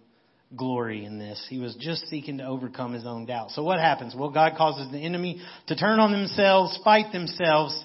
glory 0.56 1.04
in 1.04 1.18
this. 1.18 1.44
He 1.50 1.58
was 1.58 1.76
just 1.78 2.08
seeking 2.08 2.38
to 2.38 2.46
overcome 2.46 2.94
his 2.94 3.04
own 3.04 3.26
doubt. 3.26 3.50
So 3.50 3.62
what 3.62 3.78
happens? 3.80 4.14
Well, 4.16 4.30
God 4.30 4.54
causes 4.56 4.90
the 4.90 5.04
enemy 5.04 5.42
to 5.66 5.76
turn 5.76 6.00
on 6.00 6.12
themselves, 6.12 6.78
fight 6.82 7.12
themselves, 7.12 7.78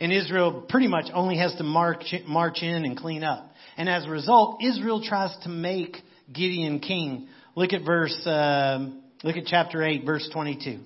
And 0.00 0.12
Israel 0.12 0.66
pretty 0.68 0.88
much 0.88 1.06
only 1.12 1.38
has 1.38 1.54
to 1.54 1.64
march, 1.64 2.14
march 2.26 2.62
in 2.62 2.84
and 2.84 2.96
clean 2.96 3.24
up. 3.24 3.50
And 3.76 3.88
as 3.88 4.06
a 4.06 4.10
result, 4.10 4.62
Israel 4.62 5.02
tries 5.02 5.36
to 5.44 5.48
make 5.48 5.96
Gideon 6.32 6.80
king. 6.80 7.28
Look 7.54 7.72
at 7.72 7.84
verse, 7.84 8.18
um, 8.26 9.02
look 9.22 9.36
at 9.36 9.46
chapter 9.46 9.82
8, 9.82 10.04
verse 10.04 10.28
22. 10.32 10.80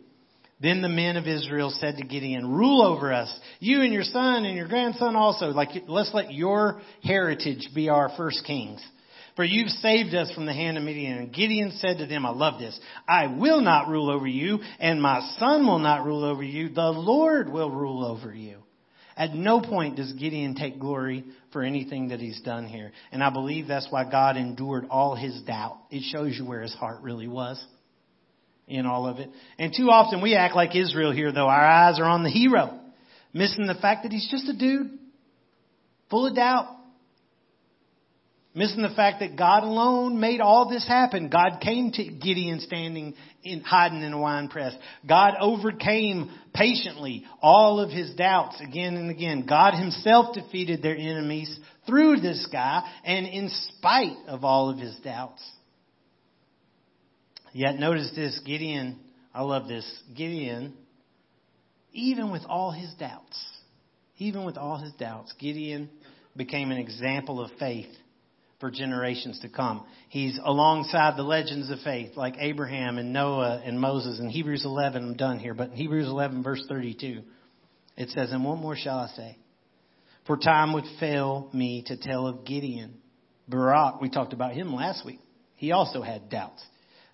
Then 0.61 0.83
the 0.83 0.89
men 0.89 1.17
of 1.17 1.27
Israel 1.27 1.71
said 1.71 1.97
to 1.97 2.05
Gideon, 2.05 2.53
rule 2.53 2.83
over 2.83 3.13
us, 3.13 3.35
you 3.61 3.81
and 3.81 3.93
your 3.93 4.03
son 4.03 4.45
and 4.45 4.57
your 4.57 4.69
grandson 4.69 5.17
also. 5.17 5.47
Like, 5.47 5.71
let's 5.89 6.13
let 6.13 6.33
your 6.35 6.83
heritage 7.03 7.71
be 7.75 7.89
our 7.89 8.11
first 8.17 8.45
kings. 8.45 8.85
For 9.37 9.45
you've 9.45 9.69
saved 9.69 10.15
us 10.15 10.31
from 10.35 10.45
the 10.45 10.53
hand 10.53 10.77
of 10.77 10.85
Midian. 10.85 11.17
And 11.17 11.33
Gideon 11.33 11.73
said 11.79 11.99
to 11.99 12.07
them, 12.07 12.27
I 12.27 12.31
love 12.31 12.61
this. 12.61 12.79
I 13.09 13.27
will 13.27 13.63
not 13.63 13.89
rule 13.89 14.11
over 14.11 14.27
you, 14.27 14.59
and 14.79 15.01
my 15.01 15.21
son 15.39 15.67
will 15.67 15.79
not 15.79 16.05
rule 16.05 16.25
over 16.25 16.43
you. 16.43 16.69
The 16.69 16.91
Lord 16.91 17.49
will 17.49 17.71
rule 17.71 18.05
over 18.05 18.35
you. 18.35 18.59
At 19.17 19.35
no 19.35 19.61
point 19.61 19.97
does 19.97 20.13
Gideon 20.13 20.55
take 20.55 20.79
glory 20.79 21.25
for 21.53 21.63
anything 21.63 22.09
that 22.09 22.21
he's 22.21 22.41
done 22.41 22.67
here. 22.67 22.93
And 23.13 23.23
I 23.23 23.31
believe 23.31 23.67
that's 23.67 23.89
why 23.91 24.09
God 24.11 24.37
endured 24.37 24.87
all 24.91 25.15
his 25.15 25.41
doubt. 25.43 25.79
It 25.91 26.03
shows 26.11 26.37
you 26.39 26.45
where 26.45 26.63
his 26.63 26.75
heart 26.75 27.03
really 27.03 27.29
was 27.29 27.63
in 28.67 28.87
all 28.87 29.07
of 29.07 29.19
it. 29.19 29.29
And 29.59 29.75
too 29.77 29.91
often 29.91 30.23
we 30.23 30.35
act 30.35 30.55
like 30.55 30.75
Israel 30.77 31.13
here 31.13 31.33
though. 31.33 31.49
Our 31.49 31.67
eyes 31.67 31.99
are 31.99 32.05
on 32.05 32.23
the 32.23 32.31
hero, 32.31 32.79
missing 33.33 33.67
the 33.67 33.75
fact 33.75 34.05
that 34.05 34.13
he's 34.13 34.29
just 34.31 34.49
a 34.49 34.57
dude 34.57 34.99
full 36.09 36.27
of 36.27 36.35
doubt. 36.35 36.77
Missing 38.53 38.83
the 38.83 38.89
fact 38.97 39.21
that 39.21 39.37
God 39.37 39.63
alone 39.63 40.19
made 40.19 40.41
all 40.41 40.69
this 40.69 40.87
happen. 40.87 41.29
God 41.29 41.61
came 41.61 41.93
to 41.93 42.05
Gideon 42.05 42.59
standing 42.59 43.15
in, 43.45 43.61
hiding 43.61 44.03
in 44.03 44.13
a 44.13 44.19
wine 44.19 44.49
press. 44.49 44.75
God 45.09 45.35
overcame 45.41 46.31
patiently 46.53 47.25
all 47.41 47.79
of 47.79 47.91
his 47.91 48.13
doubts 48.17 48.61
again 48.61 48.97
and 48.97 49.09
again. 49.09 49.47
God 49.49 49.75
himself 49.75 50.35
defeated 50.35 50.83
their 50.83 50.97
enemies 50.97 51.61
through 51.87 52.21
this 52.21 52.49
guy 52.51 52.83
and 53.05 53.25
in 53.25 53.51
spite 53.51 54.17
of 54.27 54.43
all 54.43 54.69
of 54.69 54.79
his 54.79 54.97
doubts. 54.97 55.49
Yet 57.53 57.79
notice 57.79 58.11
this, 58.17 58.41
Gideon, 58.45 58.99
I 59.33 59.43
love 59.43 59.69
this, 59.69 59.87
Gideon, 60.17 60.75
even 61.93 62.33
with 62.33 62.43
all 62.49 62.73
his 62.73 62.93
doubts, 62.95 63.41
even 64.19 64.45
with 64.45 64.57
all 64.57 64.79
his 64.79 64.93
doubts, 64.95 65.33
Gideon 65.39 65.89
became 66.37 66.73
an 66.73 66.79
example 66.79 67.41
of 67.41 67.51
faith 67.61 67.89
for 68.61 68.71
generations 68.71 69.41
to 69.41 69.49
come. 69.49 69.85
He's 70.11 70.39
alongside 70.45 71.17
the 71.17 71.23
legends 71.23 71.71
of 71.71 71.81
faith 71.81 72.17
like 72.17 72.37
Abraham 72.39 72.99
and 72.99 73.13
Noah 73.13 73.63
and 73.65 73.81
Moses. 73.81 74.21
In 74.21 74.29
Hebrews 74.29 74.65
11, 74.65 75.03
I'm 75.03 75.17
done 75.17 75.39
here, 75.39 75.55
but 75.55 75.71
in 75.71 75.77
Hebrews 75.77 76.07
11 76.07 76.43
verse 76.43 76.63
32, 76.69 77.23
it 77.97 78.11
says, 78.11 78.31
And 78.31 78.45
what 78.45 78.59
more 78.59 78.77
shall 78.77 78.99
I 78.99 79.09
say? 79.17 79.39
For 80.27 80.37
time 80.37 80.75
would 80.75 80.85
fail 81.01 81.49
me 81.53 81.83
to 81.87 81.97
tell 81.97 82.27
of 82.27 82.45
Gideon. 82.45 82.99
Barak, 83.49 84.01
we 84.01 84.11
talked 84.11 84.35
about 84.35 84.53
him 84.53 84.73
last 84.73 85.05
week. 85.05 85.21
He 85.57 85.73
also 85.73 86.03
had 86.03 86.31
doubts. 86.31 86.63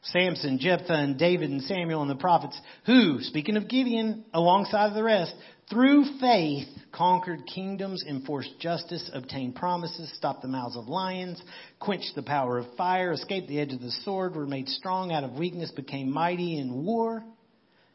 Samson, 0.03 0.59
Jephthah, 0.61 0.93
and 0.93 1.19
David 1.19 1.51
and 1.51 1.63
Samuel 1.63 2.03
and 2.03 2.11
the 2.11 2.17
prophets, 2.17 2.61
who, 2.85 3.19
speaking 3.23 3.57
of 3.57 3.69
Gideon, 3.69 4.25
alongside 4.33 4.95
the 4.95 5.03
rest, 5.03 5.35
through 5.71 6.05
faith 6.21 6.69
conquered 6.97 7.47
kingdoms, 7.47 8.03
enforced 8.09 8.59
justice, 8.59 9.11
obtained 9.13 9.55
promises, 9.55 10.11
stopped 10.17 10.43
the 10.43 10.49
mouths 10.49 10.77
of 10.77 10.89
lions, 10.89 11.41
quenched 11.79 12.15
the 12.15 12.23
power 12.23 12.59
of 12.59 12.67
fire, 12.77 13.13
escaped 13.13 13.49
the 13.49 13.61
edge 13.61 13.73
of 13.73 13.81
the 13.81 13.91
sword, 14.05 14.35
were 14.35 14.47
made 14.47 14.69
strong 14.69 15.13
out 15.13 15.23
of 15.23 15.33
weakness, 15.33 15.71
became 15.73 16.11
mighty 16.11 16.59
in 16.59 16.85
war, 16.85 17.23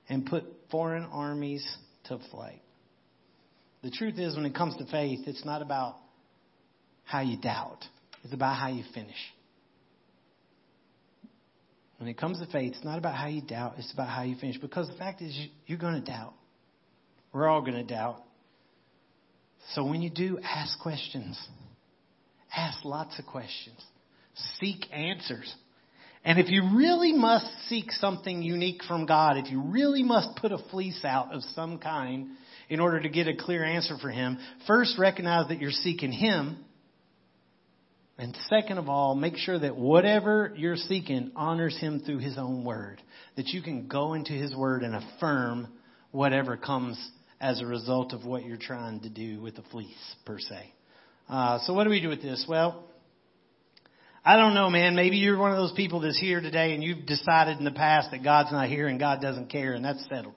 and 0.07 0.25
put 0.25 0.43
foreign 0.69 1.03
armies 1.05 1.65
to 2.05 2.19
flight. 2.29 2.61
The 3.81 3.89
truth 3.89 4.19
is, 4.19 4.35
when 4.35 4.45
it 4.45 4.53
comes 4.53 4.77
to 4.77 4.85
faith, 4.85 5.21
it's 5.25 5.43
not 5.43 5.63
about 5.63 5.97
how 7.03 7.21
you 7.21 7.37
doubt. 7.37 7.83
It's 8.23 8.33
about 8.33 8.57
how 8.57 8.67
you 8.67 8.83
finish. 8.93 9.15
When 11.97 12.07
it 12.07 12.17
comes 12.17 12.39
to 12.39 12.45
faith, 12.51 12.73
it's 12.75 12.85
not 12.85 12.99
about 12.99 13.15
how 13.15 13.27
you 13.27 13.41
doubt, 13.41 13.75
it's 13.77 13.91
about 13.93 14.09
how 14.09 14.23
you 14.23 14.35
finish. 14.35 14.59
Because 14.59 14.87
the 14.87 14.95
fact 14.95 15.21
is, 15.21 15.35
you're 15.65 15.79
going 15.79 16.03
to 16.03 16.11
doubt. 16.11 16.33
We're 17.33 17.47
all 17.47 17.61
going 17.61 17.75
to 17.75 17.83
doubt. 17.83 18.21
So 19.73 19.85
when 19.85 20.01
you 20.01 20.09
do, 20.09 20.39
ask 20.43 20.79
questions. 20.79 21.39
Ask 22.55 22.83
lots 22.83 23.17
of 23.19 23.25
questions. 23.25 23.79
Seek 24.59 24.85
answers. 24.91 25.53
And 26.23 26.39
if 26.39 26.49
you 26.49 26.75
really 26.75 27.13
must 27.13 27.47
seek 27.67 27.91
something 27.91 28.43
unique 28.43 28.83
from 28.87 29.05
God, 29.05 29.37
if 29.37 29.49
you 29.49 29.61
really 29.61 30.03
must 30.03 30.35
put 30.35 30.51
a 30.51 30.57
fleece 30.69 31.03
out 31.03 31.33
of 31.33 31.41
some 31.55 31.79
kind 31.79 32.29
in 32.69 32.79
order 32.79 32.99
to 32.99 33.09
get 33.09 33.27
a 33.27 33.35
clear 33.35 33.63
answer 33.63 33.97
for 33.99 34.09
Him, 34.09 34.37
first 34.67 34.99
recognize 34.99 35.47
that 35.47 35.59
you're 35.59 35.71
seeking 35.71 36.11
Him 36.11 36.63
and 38.21 38.37
second 38.49 38.77
of 38.77 38.87
all, 38.87 39.15
make 39.15 39.35
sure 39.35 39.57
that 39.57 39.75
whatever 39.75 40.53
you're 40.55 40.75
seeking 40.75 41.31
honors 41.35 41.75
him 41.79 42.01
through 42.01 42.19
his 42.19 42.37
own 42.37 42.63
word. 42.63 43.01
That 43.35 43.47
you 43.47 43.63
can 43.63 43.87
go 43.87 44.13
into 44.13 44.33
his 44.33 44.55
word 44.55 44.83
and 44.83 44.95
affirm 44.95 45.69
whatever 46.11 46.55
comes 46.55 47.03
as 47.41 47.59
a 47.59 47.65
result 47.65 48.13
of 48.13 48.23
what 48.23 48.45
you're 48.45 48.55
trying 48.55 48.99
to 49.01 49.09
do 49.09 49.41
with 49.41 49.55
the 49.55 49.63
fleece, 49.71 50.15
per 50.25 50.37
se. 50.39 50.71
Uh, 51.27 51.57
so 51.65 51.73
what 51.73 51.85
do 51.85 51.89
we 51.89 51.99
do 51.99 52.07
with 52.07 52.21
this? 52.21 52.45
Well, 52.47 52.85
I 54.23 54.37
don't 54.37 54.53
know, 54.53 54.69
man. 54.69 54.95
Maybe 54.95 55.17
you're 55.17 55.37
one 55.37 55.51
of 55.51 55.57
those 55.57 55.71
people 55.71 56.01
that's 56.01 56.19
here 56.19 56.39
today 56.39 56.73
and 56.75 56.83
you've 56.83 57.07
decided 57.07 57.57
in 57.57 57.65
the 57.65 57.71
past 57.71 58.11
that 58.11 58.23
God's 58.23 58.51
not 58.51 58.69
here 58.69 58.87
and 58.87 58.99
God 58.99 59.21
doesn't 59.21 59.49
care 59.49 59.73
and 59.73 59.83
that's 59.83 60.05
settled. 60.07 60.35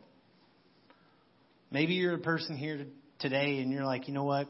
Maybe 1.71 1.93
you're 1.93 2.15
a 2.15 2.19
person 2.19 2.57
here 2.57 2.87
today 3.19 3.59
and 3.59 3.71
you're 3.71 3.85
like, 3.85 4.09
you 4.09 4.15
know 4.15 4.25
what? 4.25 4.49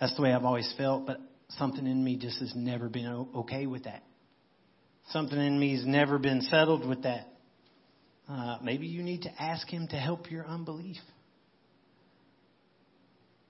That's 0.00 0.16
the 0.16 0.22
way 0.22 0.32
I've 0.32 0.44
always 0.44 0.72
felt, 0.78 1.06
but 1.06 1.18
something 1.58 1.86
in 1.86 2.02
me 2.02 2.16
just 2.16 2.40
has 2.40 2.52
never 2.56 2.88
been 2.88 3.26
okay 3.36 3.66
with 3.66 3.84
that. 3.84 4.02
Something 5.10 5.38
in 5.38 5.58
me 5.58 5.76
has 5.76 5.84
never 5.84 6.18
been 6.18 6.40
settled 6.40 6.88
with 6.88 7.02
that. 7.02 7.28
Uh, 8.28 8.58
maybe 8.62 8.86
you 8.86 9.02
need 9.02 9.22
to 9.22 9.42
ask 9.42 9.68
Him 9.68 9.86
to 9.88 9.96
help 9.96 10.30
your 10.30 10.46
unbelief. 10.46 10.96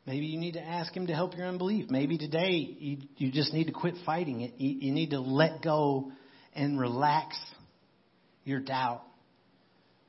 Maybe 0.06 0.26
you 0.26 0.38
need 0.38 0.52
to 0.52 0.62
ask 0.62 0.96
Him 0.96 1.08
to 1.08 1.14
help 1.14 1.36
your 1.36 1.46
unbelief. 1.46 1.90
Maybe 1.90 2.16
today 2.16 2.76
you, 2.78 2.98
you 3.16 3.32
just 3.32 3.52
need 3.52 3.64
to 3.64 3.72
quit 3.72 3.94
fighting 4.06 4.42
it. 4.42 4.54
You, 4.58 4.86
you 4.88 4.92
need 4.92 5.10
to 5.10 5.20
let 5.20 5.62
go 5.62 6.12
and 6.54 6.78
relax 6.78 7.36
your 8.44 8.60
doubt. 8.60 9.02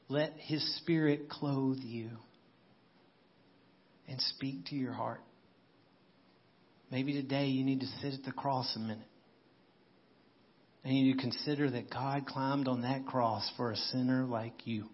Let 0.08 0.34
His 0.38 0.64
Spirit 0.78 1.30
clothe 1.30 1.80
you 1.80 2.10
and 4.08 4.22
speak 4.22 4.66
to 4.68 4.76
your 4.76 4.94
heart. 4.94 5.22
Maybe 6.92 7.14
today 7.14 7.48
you 7.48 7.66
need 7.66 7.82
to 7.82 7.88
sit 8.02 8.14
at 8.14 8.24
the 8.24 8.32
cross 8.32 8.72
a 8.76 8.80
minute. 8.80 9.00
And 10.84 10.96
you 10.96 11.16
to 11.16 11.22
consider 11.22 11.70
that 11.72 11.90
God 11.90 12.28
climbed 12.28 12.68
on 12.68 12.84
that 12.84 13.06
cross 13.06 13.50
for 13.58 13.72
a 13.72 13.76
sinner 13.76 14.24
like 14.24 14.66
you 14.66 14.86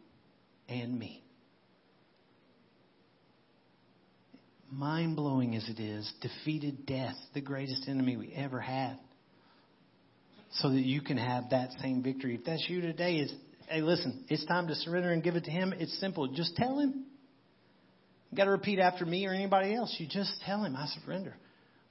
and 0.67 0.97
me. 0.97 1.22
Mind 4.75 5.15
blowing 5.15 5.55
as 5.55 5.69
it 5.69 5.79
is, 5.79 6.11
defeated 6.21 6.87
death, 6.87 7.15
the 7.35 7.41
greatest 7.41 7.87
enemy 7.87 8.17
we 8.17 8.33
ever 8.33 8.59
had, 8.59 8.97
so 10.53 10.69
that 10.69 10.81
you 10.81 10.99
can 10.99 11.17
have 11.17 11.51
that 11.51 11.69
same 11.79 12.01
victory. 12.01 12.35
If 12.35 12.45
that's 12.45 12.65
you 12.67 12.81
today, 12.81 13.17
is 13.17 13.31
hey, 13.69 13.81
listen, 13.81 14.25
it's 14.29 14.43
time 14.45 14.67
to 14.69 14.75
surrender 14.75 15.11
and 15.11 15.21
give 15.21 15.35
it 15.35 15.43
to 15.43 15.51
Him. 15.51 15.75
It's 15.77 15.99
simple. 15.99 16.27
Just 16.33 16.55
tell 16.55 16.79
Him. 16.79 17.05
You 18.31 18.37
got 18.37 18.45
to 18.45 18.51
repeat 18.51 18.79
after 18.79 19.05
me 19.05 19.27
or 19.27 19.33
anybody 19.33 19.75
else. 19.75 19.95
You 19.99 20.07
just 20.09 20.33
tell 20.43 20.63
Him, 20.63 20.75
I 20.75 20.87
surrender. 21.03 21.35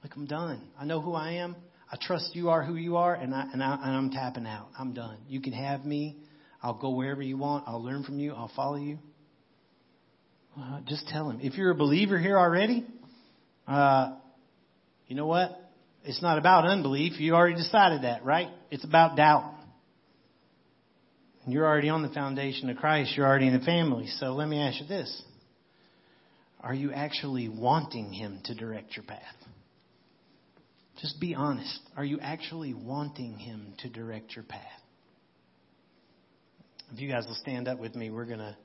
Like, 0.03 0.13
I'm 0.17 0.25
done. 0.25 0.61
I 0.77 0.83
know 0.83 0.99
who 0.99 1.13
I 1.13 1.33
am. 1.35 1.55
I 1.89 1.95
trust 2.01 2.35
you 2.35 2.49
are 2.49 2.65
who 2.65 2.75
you 2.75 2.97
are, 2.97 3.13
and, 3.13 3.33
I, 3.33 3.47
and, 3.53 3.63
I, 3.63 3.75
and 3.75 3.95
I'm 3.95 4.09
tapping 4.09 4.45
out. 4.45 4.67
I'm 4.77 4.93
done. 4.93 5.19
You 5.29 5.39
can 5.39 5.53
have 5.53 5.85
me. 5.85 6.17
I'll 6.61 6.73
go 6.73 6.89
wherever 6.89 7.21
you 7.21 7.37
want. 7.37 7.63
I'll 7.65 7.83
learn 7.83 8.03
from 8.03 8.19
you. 8.19 8.33
I'll 8.33 8.51
follow 8.53 8.75
you. 8.75 8.99
Just 10.85 11.07
tell 11.07 11.29
him. 11.29 11.39
If 11.41 11.55
you're 11.55 11.71
a 11.71 11.75
believer 11.75 12.19
here 12.19 12.37
already, 12.37 12.85
uh, 13.67 14.15
you 15.07 15.15
know 15.15 15.25
what? 15.25 15.59
It's 16.03 16.21
not 16.21 16.37
about 16.37 16.65
unbelief. 16.65 17.19
You 17.19 17.33
already 17.33 17.55
decided 17.55 18.03
that, 18.03 18.23
right? 18.23 18.49
It's 18.69 18.83
about 18.83 19.15
doubt. 19.15 19.53
You're 21.47 21.65
already 21.65 21.89
on 21.89 22.03
the 22.03 22.09
foundation 22.09 22.69
of 22.69 22.77
Christ. 22.77 23.13
You're 23.15 23.25
already 23.25 23.47
in 23.47 23.57
the 23.57 23.65
family. 23.65 24.07
So 24.19 24.33
let 24.33 24.47
me 24.47 24.59
ask 24.59 24.79
you 24.79 24.87
this. 24.87 25.23
Are 26.61 26.73
you 26.73 26.91
actually 26.91 27.49
wanting 27.49 28.13
Him 28.13 28.39
to 28.45 28.55
direct 28.55 28.95
your 28.95 29.03
path? 29.03 29.19
Just 31.01 31.19
be 31.19 31.35
honest. 31.35 31.79
Are 31.97 32.05
you 32.05 32.19
actually 32.21 32.73
wanting 32.73 33.37
Him 33.37 33.73
to 33.79 33.89
direct 33.89 34.35
your 34.35 34.45
path? 34.45 34.61
If 36.93 36.99
you 37.01 37.09
guys 37.09 37.25
will 37.25 37.37
stand 37.41 37.67
up 37.67 37.79
with 37.79 37.95
me, 37.95 38.09
we're 38.09 38.25
going 38.25 38.39
to 38.39 38.55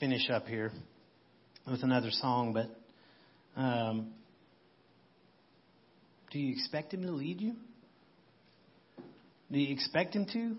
finish 0.00 0.28
up 0.28 0.46
here 0.46 0.72
with 1.70 1.82
another 1.82 2.10
song. 2.10 2.52
But 2.52 3.60
um, 3.60 4.12
do 6.30 6.38
you 6.38 6.52
expect 6.52 6.94
Him 6.94 7.02
to 7.02 7.12
lead 7.12 7.40
you? 7.40 7.54
Do 9.50 9.58
you 9.58 9.72
expect 9.72 10.14
Him 10.14 10.26
to? 10.32 10.56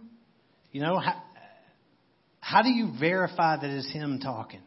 You 0.72 0.82
know, 0.82 1.00
how, 1.00 1.22
how 2.40 2.62
do 2.62 2.70
you 2.70 2.94
verify 3.00 3.58
that 3.58 3.70
it's 3.70 3.92
Him 3.92 4.20
talking? 4.20 4.62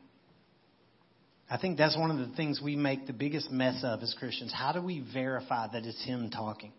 I 1.51 1.59
think 1.59 1.79
that's 1.79 1.99
one 1.99 2.13
of 2.13 2.19
the 2.19 2.35
things 2.37 2.61
we 2.63 2.77
make 2.77 3.07
the 3.07 3.13
biggest 3.13 3.51
mess 3.51 3.81
of 3.83 4.03
as 4.03 4.15
Christians. 4.19 4.53
How 4.57 4.73
do 4.73 4.81
we 4.81 5.05
verify 5.13 5.67
that 5.73 5.85
it's 5.85 6.05
Him 6.05 6.31
talking? 6.31 6.73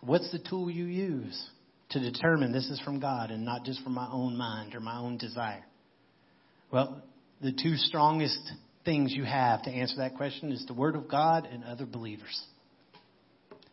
What's 0.00 0.30
the 0.32 0.40
tool 0.40 0.68
you 0.68 0.86
use 0.86 1.40
to 1.90 2.00
determine 2.00 2.50
this 2.52 2.68
is 2.68 2.80
from 2.80 2.98
God 2.98 3.30
and 3.30 3.44
not 3.44 3.64
just 3.64 3.82
from 3.82 3.94
my 3.94 4.08
own 4.10 4.36
mind 4.36 4.74
or 4.74 4.80
my 4.80 4.98
own 4.98 5.18
desire? 5.18 5.64
Well, 6.72 7.02
the 7.40 7.52
two 7.52 7.76
strongest 7.76 8.38
things 8.84 9.12
you 9.12 9.24
have 9.24 9.62
to 9.62 9.70
answer 9.70 9.96
that 9.98 10.16
question 10.16 10.50
is 10.52 10.64
the 10.66 10.74
Word 10.74 10.96
of 10.96 11.08
God 11.08 11.46
and 11.50 11.64
other 11.64 11.86
believers. 11.86 12.42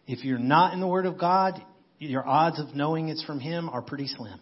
If 0.08 0.24
you're 0.24 0.38
not 0.38 0.74
in 0.74 0.80
the 0.80 0.88
Word 0.88 1.06
of 1.06 1.18
God, 1.18 1.64
your 2.00 2.28
odds 2.28 2.60
of 2.60 2.76
knowing 2.76 3.10
it's 3.10 3.24
from 3.24 3.40
Him 3.40 3.70
are 3.70 3.82
pretty 3.82 4.08
slim. 4.08 4.40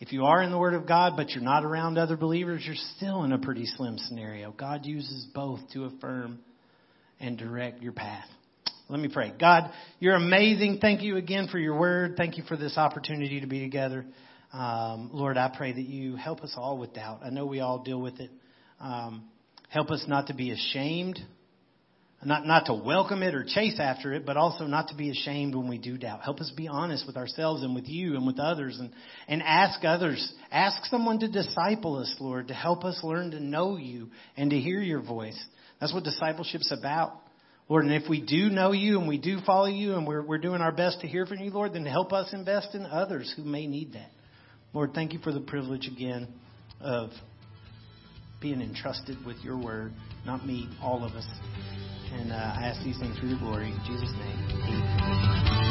If 0.00 0.12
you 0.12 0.24
are 0.24 0.42
in 0.42 0.50
the 0.50 0.58
Word 0.58 0.74
of 0.74 0.88
God, 0.88 1.12
but 1.16 1.30
you're 1.30 1.44
not 1.44 1.64
around 1.64 1.96
other 1.96 2.16
believers, 2.16 2.62
you're 2.66 2.74
still 2.96 3.22
in 3.22 3.32
a 3.32 3.38
pretty 3.38 3.66
slim 3.66 3.98
scenario. 3.98 4.50
God 4.50 4.84
uses 4.84 5.26
both 5.32 5.60
to 5.74 5.84
affirm 5.84 6.40
and 7.20 7.38
direct 7.38 7.82
your 7.82 7.92
path. 7.92 8.26
Let 8.88 8.98
me 9.00 9.08
pray. 9.08 9.32
God, 9.38 9.70
you're 10.00 10.16
amazing. 10.16 10.78
Thank 10.80 11.02
you 11.02 11.16
again 11.16 11.48
for 11.52 11.58
your 11.58 11.78
word. 11.78 12.16
Thank 12.16 12.36
you 12.36 12.42
for 12.48 12.56
this 12.56 12.76
opportunity 12.76 13.40
to 13.40 13.46
be 13.46 13.60
together. 13.60 14.04
Um, 14.52 15.10
Lord, 15.12 15.36
I 15.38 15.52
pray 15.56 15.72
that 15.72 15.80
you 15.80 16.16
help 16.16 16.42
us 16.42 16.54
all 16.56 16.78
with 16.78 16.94
doubt. 16.94 17.20
I 17.24 17.30
know 17.30 17.46
we 17.46 17.60
all 17.60 17.82
deal 17.82 18.00
with 18.00 18.20
it. 18.20 18.30
Um, 18.80 19.24
help 19.68 19.90
us 19.90 20.04
not 20.06 20.26
to 20.26 20.34
be 20.34 20.50
ashamed 20.50 21.18
not, 22.24 22.46
not 22.46 22.66
to 22.66 22.74
welcome 22.74 23.22
it 23.22 23.34
or 23.34 23.44
chase 23.44 23.80
after 23.80 24.12
it, 24.12 24.24
but 24.24 24.36
also 24.36 24.64
not 24.64 24.88
to 24.88 24.94
be 24.94 25.10
ashamed 25.10 25.56
when 25.56 25.68
we 25.68 25.78
do 25.78 25.98
doubt. 25.98 26.22
Help 26.22 26.40
us 26.40 26.52
be 26.56 26.68
honest 26.68 27.04
with 27.06 27.16
ourselves 27.16 27.62
and 27.62 27.74
with 27.74 27.88
you 27.88 28.14
and 28.14 28.26
with 28.26 28.38
others 28.38 28.78
and, 28.78 28.90
and 29.26 29.42
ask 29.42 29.84
others. 29.84 30.32
Ask 30.50 30.84
someone 30.86 31.18
to 31.20 31.28
disciple 31.28 31.96
us, 31.96 32.14
Lord, 32.20 32.48
to 32.48 32.54
help 32.54 32.84
us 32.84 33.00
learn 33.02 33.32
to 33.32 33.40
know 33.40 33.76
you 33.76 34.08
and 34.36 34.50
to 34.50 34.58
hear 34.58 34.80
your 34.80 35.02
voice. 35.02 35.38
That's 35.80 35.92
what 35.92 36.04
discipleship's 36.04 36.72
about. 36.72 37.14
Lord, 37.68 37.86
and 37.86 37.94
if 37.94 38.08
we 38.08 38.20
do 38.20 38.50
know 38.50 38.70
you 38.70 39.00
and 39.00 39.08
we 39.08 39.18
do 39.18 39.38
follow 39.44 39.66
you 39.66 39.94
and 39.94 40.06
we're, 40.06 40.22
we're 40.22 40.38
doing 40.38 40.60
our 40.60 40.72
best 40.72 41.00
to 41.00 41.08
hear 41.08 41.26
from 41.26 41.38
you, 41.38 41.50
Lord, 41.50 41.72
then 41.72 41.86
help 41.86 42.12
us 42.12 42.32
invest 42.32 42.74
in 42.74 42.86
others 42.86 43.32
who 43.36 43.42
may 43.42 43.66
need 43.66 43.94
that. 43.94 44.10
Lord, 44.74 44.94
thank 44.94 45.12
you 45.12 45.18
for 45.18 45.32
the 45.32 45.40
privilege 45.40 45.86
again 45.86 46.28
of 46.80 47.10
being 48.40 48.60
entrusted 48.60 49.18
with 49.24 49.36
your 49.42 49.58
word, 49.58 49.92
not 50.24 50.46
me, 50.46 50.68
all 50.82 51.04
of 51.04 51.12
us. 51.12 51.26
And 52.12 52.32
uh, 52.32 52.34
I 52.34 52.66
ask 52.66 52.82
these 52.82 52.98
things 52.98 53.18
for 53.18 53.26
your 53.26 53.38
glory. 53.38 53.68
In 53.68 53.78
Jesus' 53.86 54.12
name. 54.16 54.48
Amen. 54.64 55.61